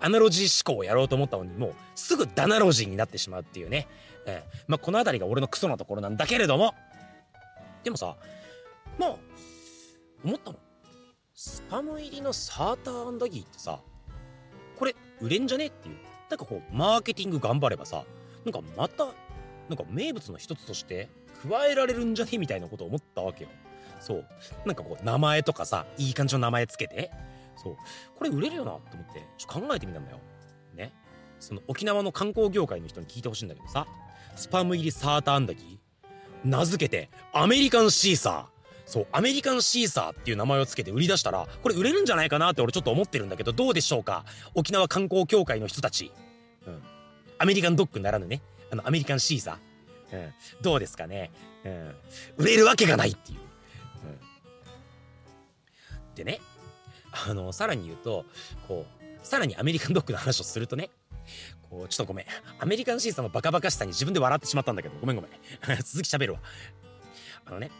[0.00, 3.88] アナロジー思考をやろうと思ったのにもうすぐダナロジーになってしまうっていうね、
[4.26, 6.74] えー、まあこの辺りが俺のクソなところなんだけれども。
[7.84, 8.16] でもさ
[8.98, 9.16] まあ
[10.24, 10.58] 思ったの。
[11.34, 13.78] スパム入りのサーターアンダギーってさ
[14.78, 15.96] これ売れんじゃねっていう。
[16.28, 18.04] なんかこうマーケティング頑張ればさ
[18.44, 19.06] なんかまた
[19.68, 21.08] なんか名物の一つとして
[21.48, 23.50] 加えられるんじゃねみたいなことを思ったわけよ。
[24.00, 24.24] そう。
[24.64, 27.10] なんかこう名前とかさいい感じの名前つけて。
[27.66, 27.76] そう。
[28.16, 30.20] これ売れるよなと思ってちょっと考えてみたんだよ。
[30.74, 30.92] ね。
[31.40, 33.86] その沖縄の観光業界の人に聞いてほしいんだけどさ。
[34.36, 36.48] スパム入りサーターアンダギー。
[36.48, 38.44] 名付けてアメリカンシーサー。
[38.84, 44.24] そうアメリカンシーサーっていう名前を付けて売り出したらこれ売れるんじゃないかなって俺ちょっと思ってるんだけどどうでしょうか？
[44.54, 46.12] 沖縄観光協会の人たち、
[46.66, 46.82] うん、
[47.38, 48.42] アメリカンドッグならぬね。
[48.70, 51.32] あのアメリカンシーサー、うん、どうですかね、
[51.64, 51.94] うん、
[52.36, 53.42] 売れるわけがないっていう、う
[56.12, 56.40] ん、でね
[57.28, 58.24] あの、さらに言うと、
[58.68, 60.90] こう、さらにアメリカンドッグの話をするとね、
[61.70, 62.26] こう、ちょっとごめん。
[62.58, 65.30] アメリカンシーサーのバカバカしさに自分で笑ってしまったんだけど、ごめんごめん。
[65.82, 66.40] 続き喋るわ。
[67.44, 67.70] あのね、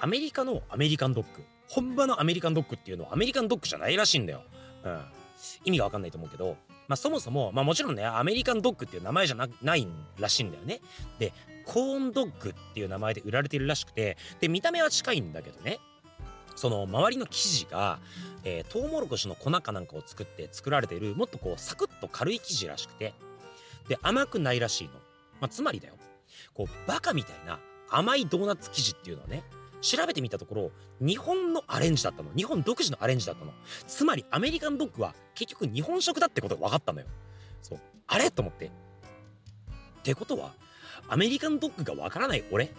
[0.00, 4.42] アメリカのアメリカンドッグ、本場のアメリカンドッグっていうのはアメリカンドッグじゃないらしいんだよ。
[4.84, 5.04] うん。
[5.64, 6.56] 意味がわかんないと思うけど、
[6.88, 9.86] まあそもそも、まあもちろんね、アメリカンドッグっていう名前じゃなない
[10.18, 10.80] らしいんだよね。
[11.18, 11.32] で、
[11.64, 15.78] コーンドッグっていう名前で売られてるらしくて、で、見た目は近いんだけどね。
[16.56, 18.00] その周りの生地が、
[18.42, 23.14] えー、トウモロコシの粉かなんかを作って作られているもっとこうサクッと軽い生地らしくて
[23.88, 24.94] で甘くないらしいの、
[25.40, 25.94] まあ、つまりだよ。
[26.54, 29.44] こうバカみたいな甘いドーナツ生地っていうのはね
[29.80, 32.30] 調べてみたところ日本のアレンジだったの。
[32.34, 33.52] 日本独自のアレンジだったの。
[33.86, 37.06] つまりアメリカンドッグは結局日本食だってことが分かったのよ。
[37.62, 37.78] そう。
[38.06, 38.30] あれ？
[38.30, 38.66] と思って。
[38.66, 38.70] っ
[40.02, 40.54] てことは
[41.08, 42.72] アメリカンドッグが分からない俺？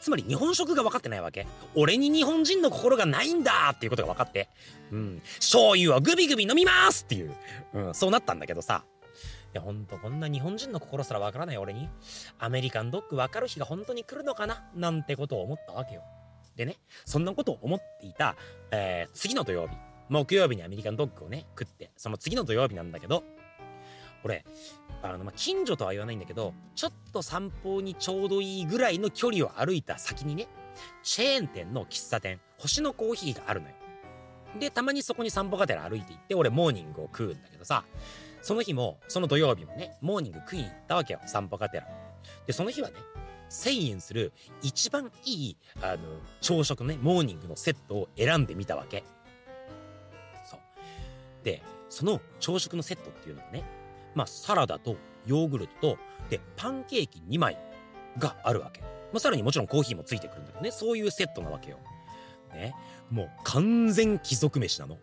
[0.00, 1.46] つまり日本食が分かってないわけ。
[1.74, 4.48] 俺に日本人の心がないんだっていうことが分かって。
[4.92, 5.22] うん。
[5.36, 7.34] 醤油をグビグビ飲みますっていう。
[7.74, 8.84] うん、そうなったんだけどさ。
[9.54, 11.88] いや、ほんとこんな日本人の心すら分からない俺に、
[12.38, 14.62] アメリカンドッグ分かる日が本当に来るのかな？
[14.74, 16.02] なんてことを思ったわけよ。
[16.54, 18.36] でね、そんなことを思っていた、
[18.70, 19.76] えー、次の土曜日、
[20.08, 23.24] 木曜日にアメリカンドッグをね、食って、その次の土曜日なんだけど、
[24.28, 24.44] 俺、
[25.02, 30.48] あの、まあ、近所とは言わないんだけど、ちょっと散歩にちょうどいいぐらいの距離を歩いた先にね、
[31.02, 33.74] チェーン店の喫茶店、星のコーヒーがあるのよ。
[34.58, 37.84] で、たまにそこに散歩がてら歩いて行って、俺モーニングを食うんだけどさ、
[38.42, 41.86] その日も、その土曜日もね、モーニング食いに行ったわけよ、散歩がてら。
[42.46, 42.96] で、その日はね、
[43.50, 45.98] 1000円する一番いい、あの、
[46.40, 49.04] 朝食のね、モーニングのセットを選んでみたわけ。
[50.44, 50.60] そう。
[51.44, 53.64] で、その朝食のセットっていうのがね、
[54.14, 55.98] まあ、サラダとヨーグルトと、
[56.30, 57.58] で、パンケーキ2枚
[58.18, 58.80] があるわけ。
[58.80, 61.78] まあ、さらにもちろんコーヒーもついてくるんだけどね、そういうセットなわけよ。
[62.52, 62.74] ね。
[63.10, 64.98] もう完全貴族飯なの。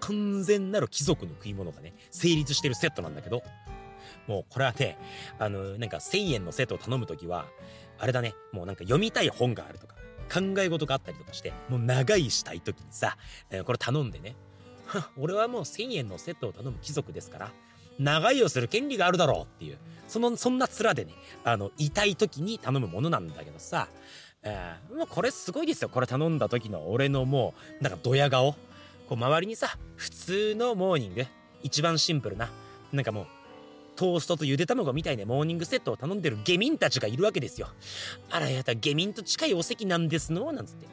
[0.00, 3.42] 完全なる貴族の食い物がね、成立してるセットなんだけど、
[4.26, 4.98] もうこれはね、
[5.38, 7.46] あの、なんか1000円のセットを頼むときは、
[7.98, 9.94] あれだね、もうなんか読みたい本があるとか、
[10.32, 13.16] 考え事があったりとかして、もう長いしたいときにさ、
[13.50, 14.36] えー、これ頼んでね、
[15.18, 17.52] 俺はもう1000円のセットを頼む貴族ですから、
[18.00, 21.12] 長居をする権利があるだろうっていう、その、そんな面でね、
[21.44, 23.88] あの、痛い時に頼むものなんだけどさ、
[24.42, 25.88] えー、もうこれすごいですよ。
[25.90, 28.52] これ頼んだ時の俺のもう、なんかドヤ顔。
[28.52, 28.58] こ
[29.10, 31.26] う周りにさ、普通のモーニング、
[31.62, 32.48] 一番シンプルな、
[32.92, 33.26] なんかもう、
[33.96, 37.68] トーストとゆで卵みたいなモーニングセットを頼んでる下民たちがいるわけですよ。
[38.30, 40.52] あらやだ、下民と近いお席なんですの？
[40.52, 40.86] なんつって。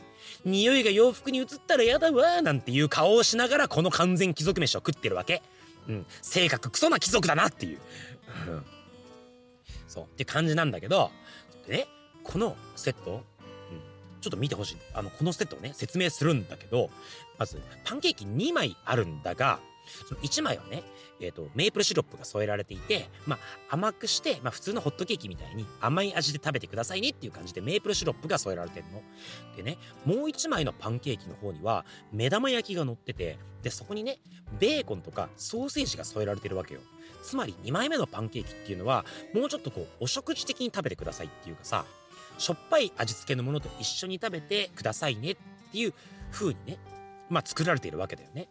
[0.43, 5.41] 匂いが洋服に移ったらやだわなんていう顔をしながらこの完全貴族飯を食ってるわけ。
[5.88, 7.80] うん、性格クソな貴族だなっていう。
[9.88, 11.12] そう、って感じなんだけど、
[11.68, 11.88] ね、
[12.24, 13.22] このセット、うん、
[14.22, 14.78] ちょっと見てほしい。
[14.94, 16.90] あの、このセットをね、説明するんだけど、
[17.38, 19.60] まず、パンケーキ2枚あるんだが、
[20.08, 20.84] その1枚はね、
[21.20, 23.38] えっ、ー、と、メープルシロップが添えられていて、ま
[23.70, 29.02] あ、甘くして、まあ、普通のホットケーキみたいに甘い味で食べてくださいねっていう感じでメープルシロップが添えられてるの。
[29.56, 34.20] でね、もう1枚のパンケーキの方には、目玉焼きが乗ってて、で、そこにね、
[34.60, 36.82] ベーコンとかソーセージが添えられてるわけよ。
[37.24, 41.86] つまり2枚目のパンケーキっていうのは、もうちょっとこう、お食事的に食べてくださいっていうかさ、
[42.38, 45.36] しょっぱい味付けのものと一緒に食べてくださいねっ
[45.72, 45.94] ていう
[46.32, 46.78] 風にね、
[47.30, 48.48] まあ作られているわけだよね。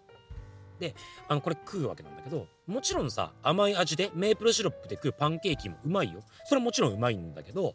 [0.79, 0.95] で
[1.29, 7.75] あのこれ食うわけなんだけどもちろんさ甘い味でメープルシロップで食うパンケーキもうまいよそれはもちろんうまいんだけど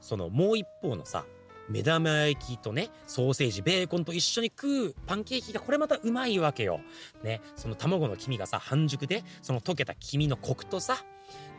[0.00, 1.24] そのもう一方のさ
[1.68, 6.80] 目玉焼きとねソーセージベーコンと一緒に食うパンケーキがこれまたうまいわけよ。
[7.22, 11.04] ねその卵の黄身がさ半熟でその溶けた黄身のコクとさ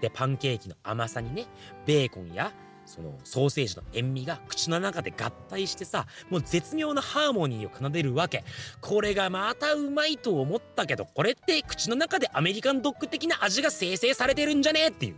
[0.01, 1.45] でパンケーキの甘さにね
[1.85, 2.51] ベーコンや
[2.89, 8.43] そのソーセージの塩味が口の中で合体してさもう絶妙なハーモニーを奏でるわけ。
[8.81, 15.15] これがまたうまいと思ったけどこれって口の中でアメリカンドッグ的な味が生成されてるんじゃねっていう。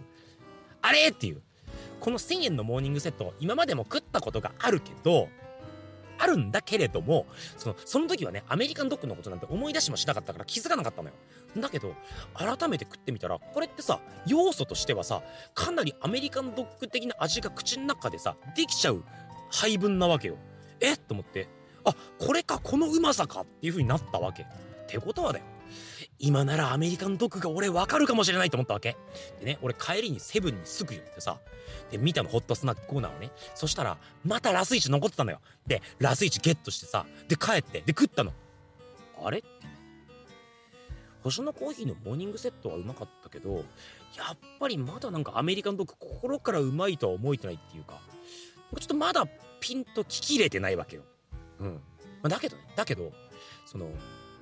[0.81, 1.41] あれっていう。
[2.01, 5.29] この1000円のモーニングセット今までも食ったことがあるけど
[6.21, 7.25] あるんだけれども
[7.57, 11.15] そのその時はねアメリカンドッグのことなんて思い出しもしなかったから気づかなかったのよ。
[11.57, 11.95] だけど
[12.33, 19.03] 改めて食ってみたらこれってさ要素としてはさかなりアメリカンドッグ的な味が口の中でさできちゃう
[19.49, 20.37] 配分なわけよ。
[20.79, 20.97] えっ？
[20.97, 21.49] と思って
[21.83, 24.43] あこれかこのうまさかっていう風になったわけ。
[24.43, 24.45] っ
[24.87, 25.45] てことはだよ。
[26.19, 28.95] 今ならアメリカンドッグが俺わかるかもしれないと思ったわけ。
[29.39, 31.39] でね俺帰りにセブンにすぐ寄ってさ
[31.89, 33.31] で見たのホットスナックコーナーをね。
[33.55, 35.39] そしたらまたラスイチ残ってたのよ。
[35.67, 38.33] でラスイチゲットしてさで帰ってで食ったの。
[39.23, 39.39] あれ？
[39.39, 39.47] って
[41.23, 43.61] 星のコーヒーのモーニングセットはうまかったけどや
[44.33, 47.99] っぱりまだなんかアメリカンドッグ心からうまいとは思えてないっていうか
[48.79, 49.25] ちょっとまだ
[49.59, 51.03] ピンと聞き入れてないわけよ。
[51.59, 51.79] うん、
[52.23, 53.11] ま、だけどねだけど
[53.67, 53.91] その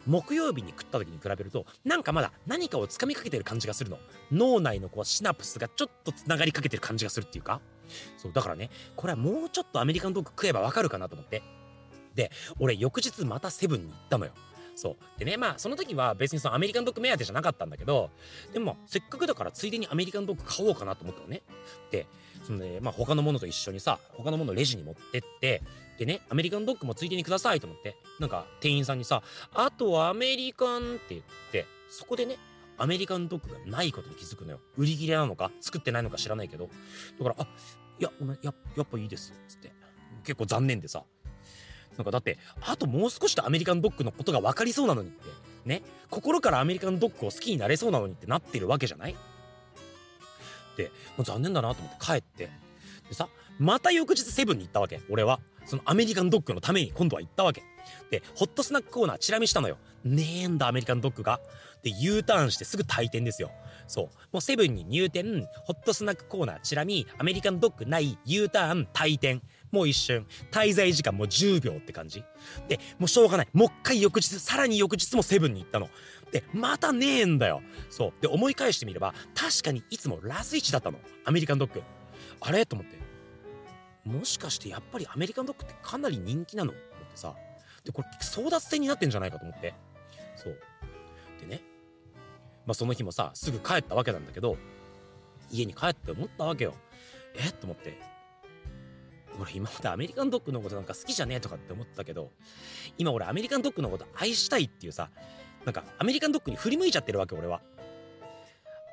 [0.06, 3.98] 木曜日に食った時に比べるとなんかまだ何かをつかみかけてる感じがするの。
[4.32, 7.62] 脳内のこうシナプスがちょっとつながりかけてる感じがするっていうか。
[8.18, 11.44] そうだからねこれはもうちょっとアメリカンドッグ食えばわかるかなと思って。
[12.16, 14.32] で俺翌日またセブンに行ったのよ。
[14.76, 14.96] そう。
[15.20, 18.10] でねまあその時は別にそのアメリカンドッグ目当てじゃなかったんだけど
[18.54, 21.42] でもせっかくだからついでにアメリカンドッグ買おうかなと思ったのね。
[21.92, 22.08] で
[22.50, 25.62] そのねまあ他のものと一緒にさ他のものレジに持ってって
[26.00, 29.22] でねアメリカンドッグもついでにくださいと思ってなんか店員さんにさ
[29.54, 31.22] あとはアメリカンって言っ
[31.52, 32.38] てそこでね
[32.80, 34.60] アメリカンドッグがないことに気づくのよ。
[34.78, 36.70] 売り切れなのか作ってないのか知らないけど。
[37.20, 37.48] だからあ
[38.00, 38.10] いや
[38.42, 39.72] ややっぱいいですっつって。
[40.24, 41.04] 結構残念でさ。
[41.98, 45.26] なんかだってあともう少しでアメリカンドッグのことが分かりそうなのにって
[45.66, 45.82] ね。
[46.10, 49.16] 心からアメリカンドッグを好きになれそうなのにってなってるわけじゃない？
[50.80, 52.50] でもう残念だなと思って帰って。
[53.10, 53.28] でさ
[53.58, 55.02] また翌日セブンに行ったわけ。
[55.10, 55.40] 俺は。
[55.66, 57.62] そのアメリカンドッグのために今度は行ったわけ。
[58.10, 59.78] でホットスナックコーナーチラ見したのよ。
[60.06, 61.42] ねえんだアメリカンドッグが。
[61.84, 63.52] で U ターンしてすぐ退店ですよ。
[63.88, 64.06] そう。
[64.32, 69.42] もうセブンに入店ホットスナックコーナーチラ見アメリカンドッグない U ターン退店。
[69.72, 70.26] もう一瞬。
[70.50, 72.24] 滞在時間もう10秒って感じ。
[72.70, 73.48] でもうしょうがない。
[73.54, 75.90] もう一回翌日さらに翌日もセブンに行ったの。
[76.32, 77.62] でまたねえんだよ。
[77.90, 78.14] そう。
[78.22, 81.00] で思い返してみれば確かにいつもラス1だったの。
[81.26, 81.82] アメリカンドッグ。
[82.42, 82.66] あれ？
[82.66, 83.00] と思って。
[84.08, 86.72] もしかしてやっぱりアメリカンドッグってかなり人気なの？
[86.72, 87.36] と思ってさ。
[87.84, 89.74] でこれ争奪戦になってんじゃないかと思って。
[90.36, 90.60] そう。
[91.40, 91.62] でね。
[92.66, 94.58] まあその日もさすぐ帰ったわけなんだけど
[95.50, 96.76] 家に帰って思ったわけよ。
[97.36, 97.48] え？
[97.48, 97.98] っと思って。
[99.42, 102.32] 俺今までアメリカンドッグのことなんか好きじゃねえとかって思ったけど
[102.98, 105.12] 今俺アメリカンドッグのこと愛したいっていうさ
[105.66, 107.62] なんかアメリカンドッグに振り向いちゃってるわけ俺は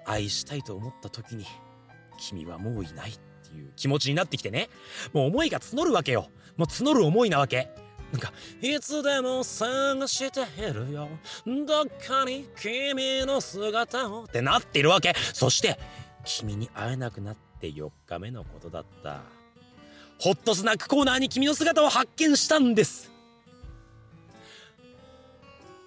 [0.05, 1.45] 愛したいと思った時に
[2.19, 4.69] 君はもういないっていう気持ちになってきてね
[5.13, 7.69] もう思いが募るわけよもう募る思いなわけ
[8.13, 11.09] なんか、いつでも探しているよ。
[11.45, 15.13] どっかに君の姿をってなってるわけ。
[15.33, 15.79] そして、
[16.25, 19.23] 君に会えなくなって4日目のことだった。
[20.19, 23.11] ホットスナックコーナーに君の姿を発見したんです。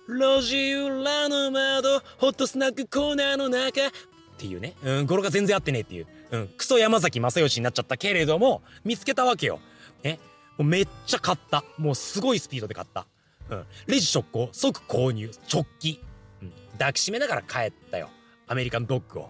[0.10, 3.92] 路地裏の窓、ホットスナックコーナーの中っ
[4.38, 9.60] ていうね、うん、語呂が全然合ってねえっていう、うん、クソ山崎正義になっちゃったけれども、見つけたわけよ。
[10.04, 10.18] ね、
[10.58, 11.64] もうめっちゃ買った。
[11.78, 13.06] もうすごいスピードで買った。
[13.50, 16.00] うん、レジ直行、即購入、直帰。
[16.42, 18.10] うん、抱きしめながら帰ったよ。
[18.48, 19.30] アメリカンドッグを。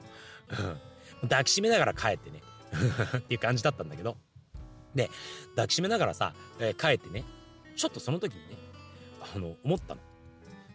[1.22, 2.42] うん、抱きしめながら帰ってね。
[3.18, 4.16] っていう感じだったんだけど。
[4.96, 5.10] で、
[5.56, 7.26] 抱きしめながらさ、えー帰ってね、
[7.76, 8.56] ちょっとその時にね、
[9.36, 10.02] あの、思ったの。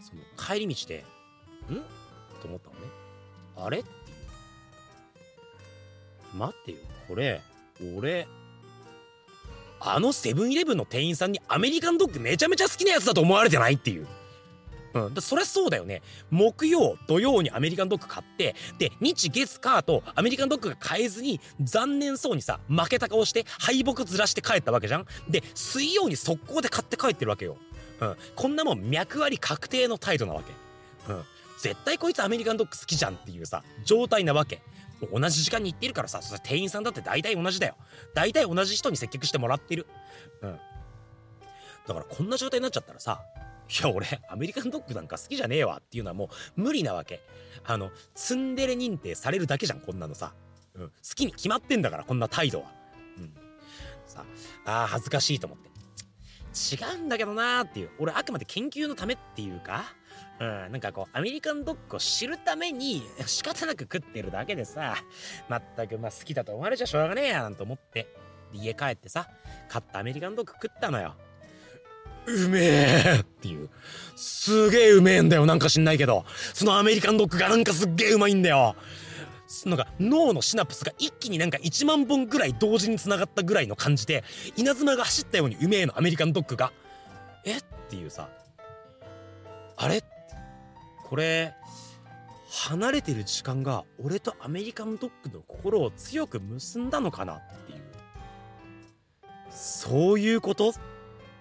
[0.04, 1.04] その帰り道で、
[1.70, 1.76] ん？
[2.40, 2.80] と思ったのね。
[3.56, 3.78] あれ？
[3.78, 3.94] っていう。
[6.36, 6.78] 待ってよ、
[7.08, 7.40] これ、
[7.96, 8.26] 俺、
[9.80, 14.06] あのセブンイレブンの店員さんにアメリカンドッグめちゃめちゃ好きなやつだと思われてないっていう。
[14.94, 16.02] うん、だそりゃそうだよね。
[16.30, 27.56] 木曜、土曜にアメリカンドッグ買って、で、日月火とアメリカンドッグが買えずに、残念そうにさ、負けた顔して、敗北ずらして帰ったわけじゃんで、水曜に速攻で買って帰ってるわけよ。
[28.00, 31.12] うん、こんなもん脈あり確定の態度なわけ。
[31.12, 31.24] うん、
[31.58, 34.62] 絶対こいつアメリカンドッグ好きじゃんっていうさ、状態なわけ。
[35.12, 37.76] 同じ時間に行ってるからさ、そ店員さんだって大体同じだよ。
[38.14, 39.86] 大体同じ人に接客してもらってる。
[40.40, 40.58] うん。
[41.86, 43.20] だからこんな状態になっちゃったらさ
[43.68, 47.20] い、や俺アメリカンドッグなんか好きじゃねえわっていうのはもう無理なわけ
[47.64, 50.32] あのツンデレ認定されるだけじゃんこんなのさ、
[50.74, 52.72] うん、好きに決まってんだからこんな態度は
[53.18, 53.32] うん
[54.06, 54.24] さ
[54.66, 55.70] ああ恥ずかしいと思って
[56.54, 57.90] 違うんだけどなーっていう。
[57.98, 59.84] 俺あくまで研究のためっていうか。
[60.40, 64.96] うん、なんかこうアメリカンドッグを知るために仕方なく食ってるだけでさ
[65.48, 68.08] まったくまあ好きだと思われちゃしょうがねえやなんて思って
[68.52, 69.28] で家帰ってさ
[69.68, 71.14] 買ったアメリカンドッグ食ったのよ。
[72.26, 73.68] うめえっていう。
[74.16, 76.24] すげえうめえんだよなんか知んないけど。
[76.52, 78.76] そのアメリカンドッグがなんかすっげえうまいんだよ。
[79.66, 84.24] なんか脳のシナプスが一気になんか1万本ぐらい同時に繋がったぐらいの感じで
[84.56, 86.72] 稲妻が走ったようにうめえのアメリカンドッグが
[87.44, 87.58] え？
[87.58, 88.28] っていうさ
[89.76, 90.02] あれ？
[91.04, 91.54] これ
[92.50, 97.82] 離れてる時間が俺とアメリカンドッグの心を強く結んだのかなっていう。
[99.50, 100.70] そういうこと？
[100.70, 100.72] っ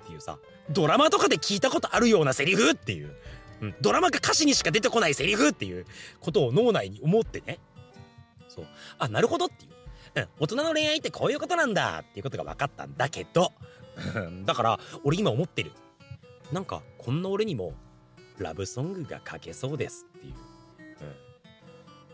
[0.05, 0.37] ていうさ
[0.69, 2.71] ドラマとかで聞いたことあるようなセリフ？
[2.71, 3.15] っていう、
[3.61, 5.49] うん、ドラマが歌詞にしか出てこないセリフ？
[5.49, 5.85] っていう
[6.19, 7.59] ことを脳内に思ってね。
[8.53, 8.65] そう。
[8.99, 9.71] あなるほどっていう、
[10.15, 13.51] うん、大人の恋愛ってこういうことなんだっていうことが分かったんだけど。
[14.45, 15.71] だから俺今思ってる。
[16.51, 17.73] なんかこんな俺にも
[18.39, 21.15] ラブソングが書けそうですっていう、うん、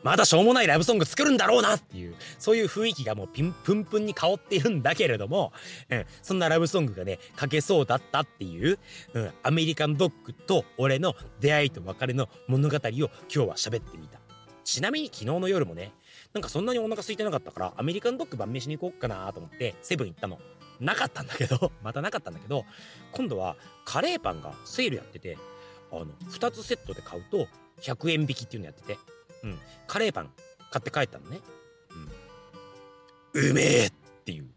[0.03, 2.15] まだしょうもないラブソング作るんだろうなっていう。
[2.37, 5.53] そういう雰囲気がもうピンプンプンに香っているんだけれども、
[5.89, 8.77] うん、そんなラブソングがね書けそうだったっていう、
[9.13, 14.19] うん、アメリカンドッグと俺の出会いと別れの物語を今日は喋ってみた。
[14.65, 15.93] ちなみに昨日の夜もね
[16.33, 20.39] なんかそんなにお腹空いてなかったからアメリカンドッグ晩飯に行こうかなと思ってセブン行ったの。
[20.79, 22.65] なかったんだけど またなかったんだけど
[23.11, 25.37] 今度はカレーパンがセールやってて
[25.91, 27.47] あの2つセットで買うと
[27.81, 28.97] 100円引きっていうのやってて、
[29.43, 30.31] うん、カレーパン
[30.71, 31.41] 買って帰ったのね、
[33.33, 33.91] うん、うめえっ
[34.23, 34.49] ていう。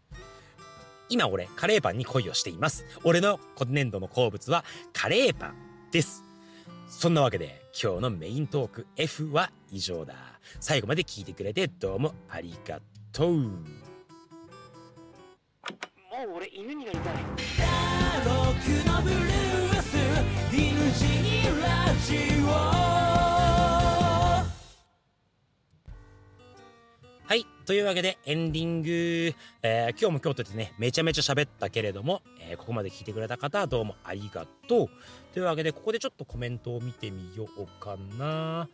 [1.09, 2.85] 今俺カレーパンに恋をしています。
[3.03, 4.63] 俺の今年度の好物は
[4.93, 6.23] カレーパンです。
[6.99, 10.13] そんなわけで今日のメイントーク F は以上だ。
[10.59, 12.79] 最後まで聞いてくれてどうもありが
[13.11, 13.33] とう。
[13.33, 13.49] も
[16.29, 17.13] う俺犬になりたい。
[17.13, 17.19] は
[22.29, 22.32] い
[27.65, 34.89] というわけでエンディング、えー、今日も今日とてねめちゃめちゃ喋ったけれども、えー、ここまで聞いてくれた方はどうもありがとう。
[35.33, 38.67] というわけでここでちょっとコメントを見てみようかな。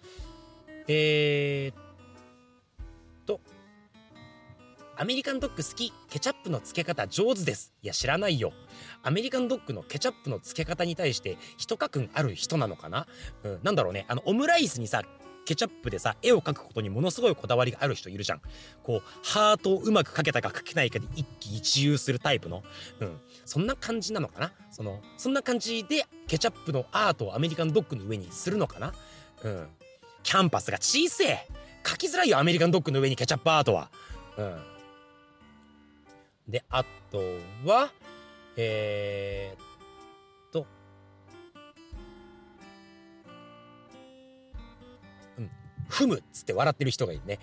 [0.88, 1.76] えー、っ
[3.28, 3.40] と
[4.98, 7.74] アメリカンドッグ好きケチャップの付け方上手です。
[7.84, 8.54] いや知らないよ。
[9.04, 13.06] アメリカンドッグのケチャップの付け方に対して一家訓ある人なのかな、
[13.44, 14.06] うん、なんだろうね。
[14.10, 15.04] あのオムライスにさ
[15.50, 18.42] ケチャップでさ絵を描くことにものすごいこだわりがある人いるじゃん。
[18.84, 22.62] こうハートをうまく描けたか描けないかで一喜一憂するタイプの。
[23.00, 23.18] うん。
[23.46, 24.52] そんな感じなのかな？
[24.70, 28.94] そのそんな感じでケチャップのアートをアメリカンドッグの上にするのかな？
[29.44, 29.68] うん。
[30.22, 31.48] キャンパスが小せえ。
[31.84, 33.90] 描きづらいよアメリカンドッグの上にケチャップアートは。
[34.38, 34.56] うん。
[36.48, 37.18] で、あと
[37.66, 37.90] は、
[38.56, 39.66] えー、っ
[45.90, 47.40] うん、踏むっつって笑ってる人がいるね。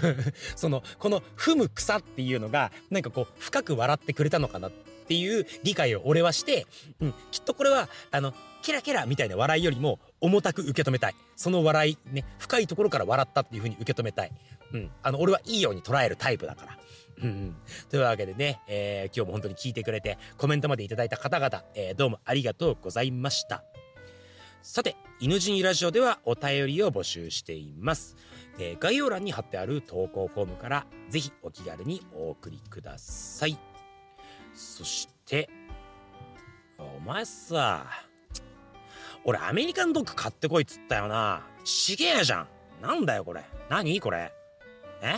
[0.56, 4.70] その、この踏む草っていうのが、なんかこう、深く笑ってくれたのかなっ
[5.06, 6.66] ていう理解を俺はして、
[7.00, 11.14] うん、きっとこれは、あの、ケラケラみたいな笑いよりも重たく受け止めたい。
[11.36, 14.32] その笑い、ね、深いところから笑ったっていう風に受け止めたい。
[14.72, 16.78] うん、あの、俺はいいように捉えるタイプだから。
[17.22, 17.56] うん、
[17.90, 23.62] というわけでね、えー、今日も本当に聞いてくれてコメントまでいただいた方々、えー、どうもありがとうございました
[24.62, 28.14] さて犬死にラジオではお便りを募集しています、
[28.60, 33.58] えー、概要欄に貼ってある投稿フォームからぜひお気軽にお送りください。
[34.54, 35.50] そして
[36.78, 37.86] お前さ
[39.24, 41.44] 俺アメリカンドッグ買ってこいっつったよな。
[41.64, 42.48] ちげえじゃん。
[42.80, 43.44] なんだよこれ。
[43.68, 44.00] 何？
[44.00, 44.32] これ。
[45.02, 45.16] え？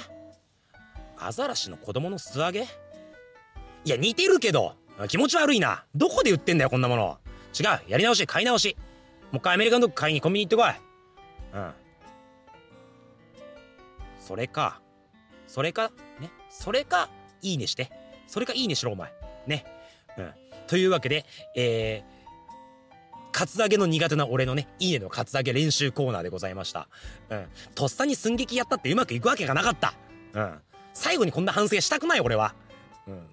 [1.19, 2.63] アザラシの子供の素揚げ？
[2.63, 2.67] い
[3.85, 4.75] や似てるけど。
[5.09, 5.85] 気持ち悪いな。
[5.95, 7.19] どこで売ってんだよこんなもの。
[7.59, 7.91] 違う。
[7.91, 8.77] やり直し買い直し。
[9.35, 11.72] もう一回アメリカンドッグ買いにコンビニ行ってこいうん
[14.20, 14.80] それか
[15.49, 17.09] それかねそれか
[17.43, 17.91] いいねして
[18.28, 19.12] それかいいねしろお前
[19.49, 19.64] ね
[20.16, 20.30] うん
[20.68, 21.26] というわけで
[21.57, 22.14] えー
[23.32, 26.87] カツアゲの苦手な俺のね、いいねのカツアゲ練習コーナーでございました。
[27.30, 27.47] うん。
[27.74, 29.93] とっさに寸劇やったってうまくいくわけがなかった。
[30.35, 30.61] うん。
[30.93, 32.55] 最後にこんな反省したくない俺は。
[33.09, 33.26] うん。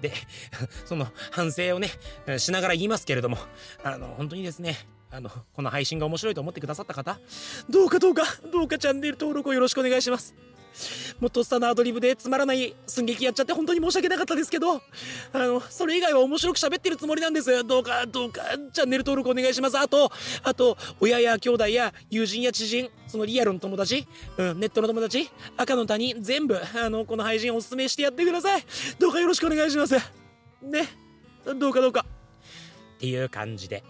[0.00, 0.12] で、
[0.84, 1.90] その反省をね、
[2.38, 3.38] しながら言いますけれども、
[3.84, 4.76] あの、本当にですね、
[5.12, 7.18] あの、この配信が面白いと思ってくださった方、
[7.68, 10.34] どうかどうか、どうかチャンネル登録をよろしくお願いします。
[11.20, 14.80] もうとっさのアドリブでつまらない寸劇やっちゃって本当に申し訳なかったですけど、あ
[15.34, 17.64] の、それ以外は面白く喋ってるつもりなんです。
[17.64, 18.42] どうか、どうか、
[18.72, 19.78] チャンネル登録お願いします。
[19.78, 20.10] あと、
[20.42, 24.08] あと、親や兄弟や友人や知人、そのリアルの友達、
[24.38, 28.64] うん、ネットの友達、赤の他人、全部、あの、この配信おすすめしてやってください。
[28.98, 29.94] どうかよろしくお願いします。
[30.62, 30.88] ね。
[31.44, 32.06] どうかどうか。
[32.96, 33.82] っていう感じで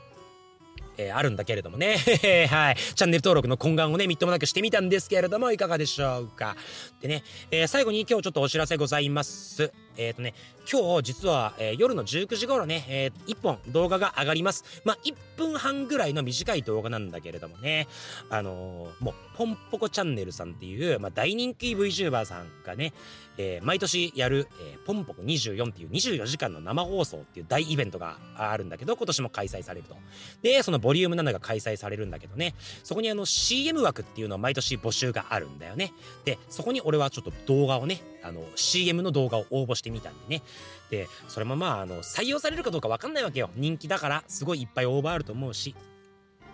[0.97, 1.97] えー、あるんだけれどもね。
[2.51, 2.77] はい。
[2.77, 6.57] チャンネル登録の懇願をねみっともなくしてみたんですけれどもいかがでしょうか。
[7.01, 9.73] でね、えー、最後に今日ちょっとお知らせございます。
[9.97, 10.35] えっ、ー、とね
[10.71, 14.65] 今日実は、えー、夜の19時頃ね、えー、1本動画が上がります。
[14.85, 17.89] まあ1分半ぐらいの短い動画なんだけれどもね。
[18.31, 22.93] あのー、もうポンポコチャンネルさんっていう、まあ、大人気 VTuber さんがね、
[23.39, 29.97] え、毎年やる、えー、ポンポコ24っていう24時間の生放送っていう大イベントがあるんだけど今年も開催されると。
[30.43, 32.55] でそのボリューム7が開催されるんだけどね。
[32.85, 35.93] そこにあの CM 枠っていうのを毎年募集があるんだよね。
[36.25, 40.43] でそこに俺はちょっと動画をねあの CM の動画を応募してみたんでね。
[40.91, 43.51] でそれもまああの採用されるかどうか分かんないわけよ。
[43.57, 45.75] 人気だからすごいいっぱい応募あると思うし。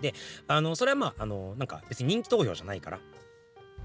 [0.01, 0.15] で
[0.47, 3.01] あのそれはまああのなんか別に人気投票じゃないから。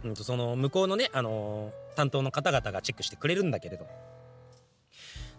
[0.04, 3.88] うんとその向こうのねあの担当の方々がチェックしてくれるんだけれど。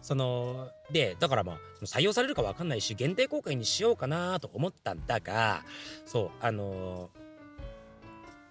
[0.04, 5.64] そのでだからまあ採用されるか分かんないし限定公開にしようかなと思ったんだが
[6.04, 7.23] そうあのー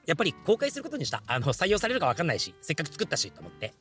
[0.05, 1.23] やっぱり公開することにした。
[1.27, 3.73] あの、採用されるかわかんないし、せっかく作ったし、と思って。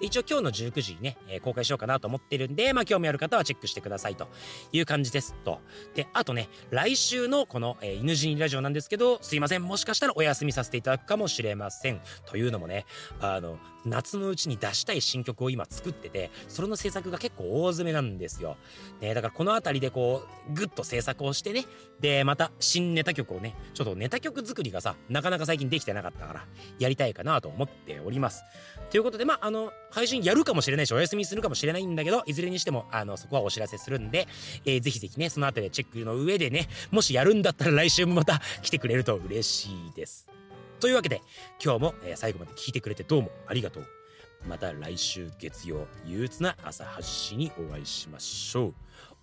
[0.00, 4.28] で、一応今日の19時にね、えー、公開しようかなと思ってるんで、まあ、興味ある方はチェックしてくださいと
[4.72, 5.60] いう感じですと。
[5.94, 12.00] で、あとね、来週のこの、えー、犬死にラジオなんですけど、すいません、もしかしたらお休みさせていただくかもしれません。
[12.26, 12.84] というのもね、
[13.20, 18.56] あの、夏のうちに出したい新曲を今作ってて、それの制作が結構大詰めなんですよ。
[19.00, 21.64] ね、だからこの辺りでこう、ぐっと制作をしてね、
[22.00, 26.44] で、また新ネタ曲をね、ちょっとネタ曲作りがさ、なかなか最近できてなかったから、
[26.78, 28.44] やりたいかなと思っております。
[28.90, 34.28] ということで、まあ、あの、配信やるかもしれないし、お休みするかもしれないんだけど、いずれにしても、あの、そこはお知らせするんで、
[34.66, 40.28] えー、ぜひぜひね、その辺りでチェックの上でね、もしやるんだったら来週もまた来てくれると嬉しいです。
[40.80, 41.20] というわけで
[41.62, 43.86] 今日も、え最後まで聞いてくれてどうもありがとう。
[44.48, 48.74] また来週月曜憂鬱な朝8時にお会いしましょう。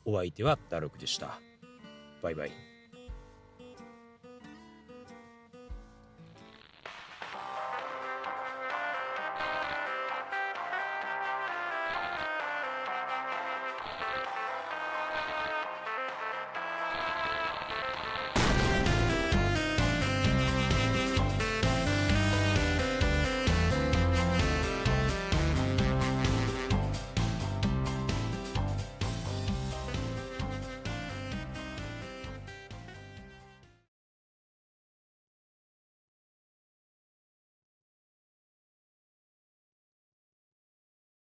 [0.05, 1.39] お相手はダロクでした。
[2.21, 2.66] バイバイ。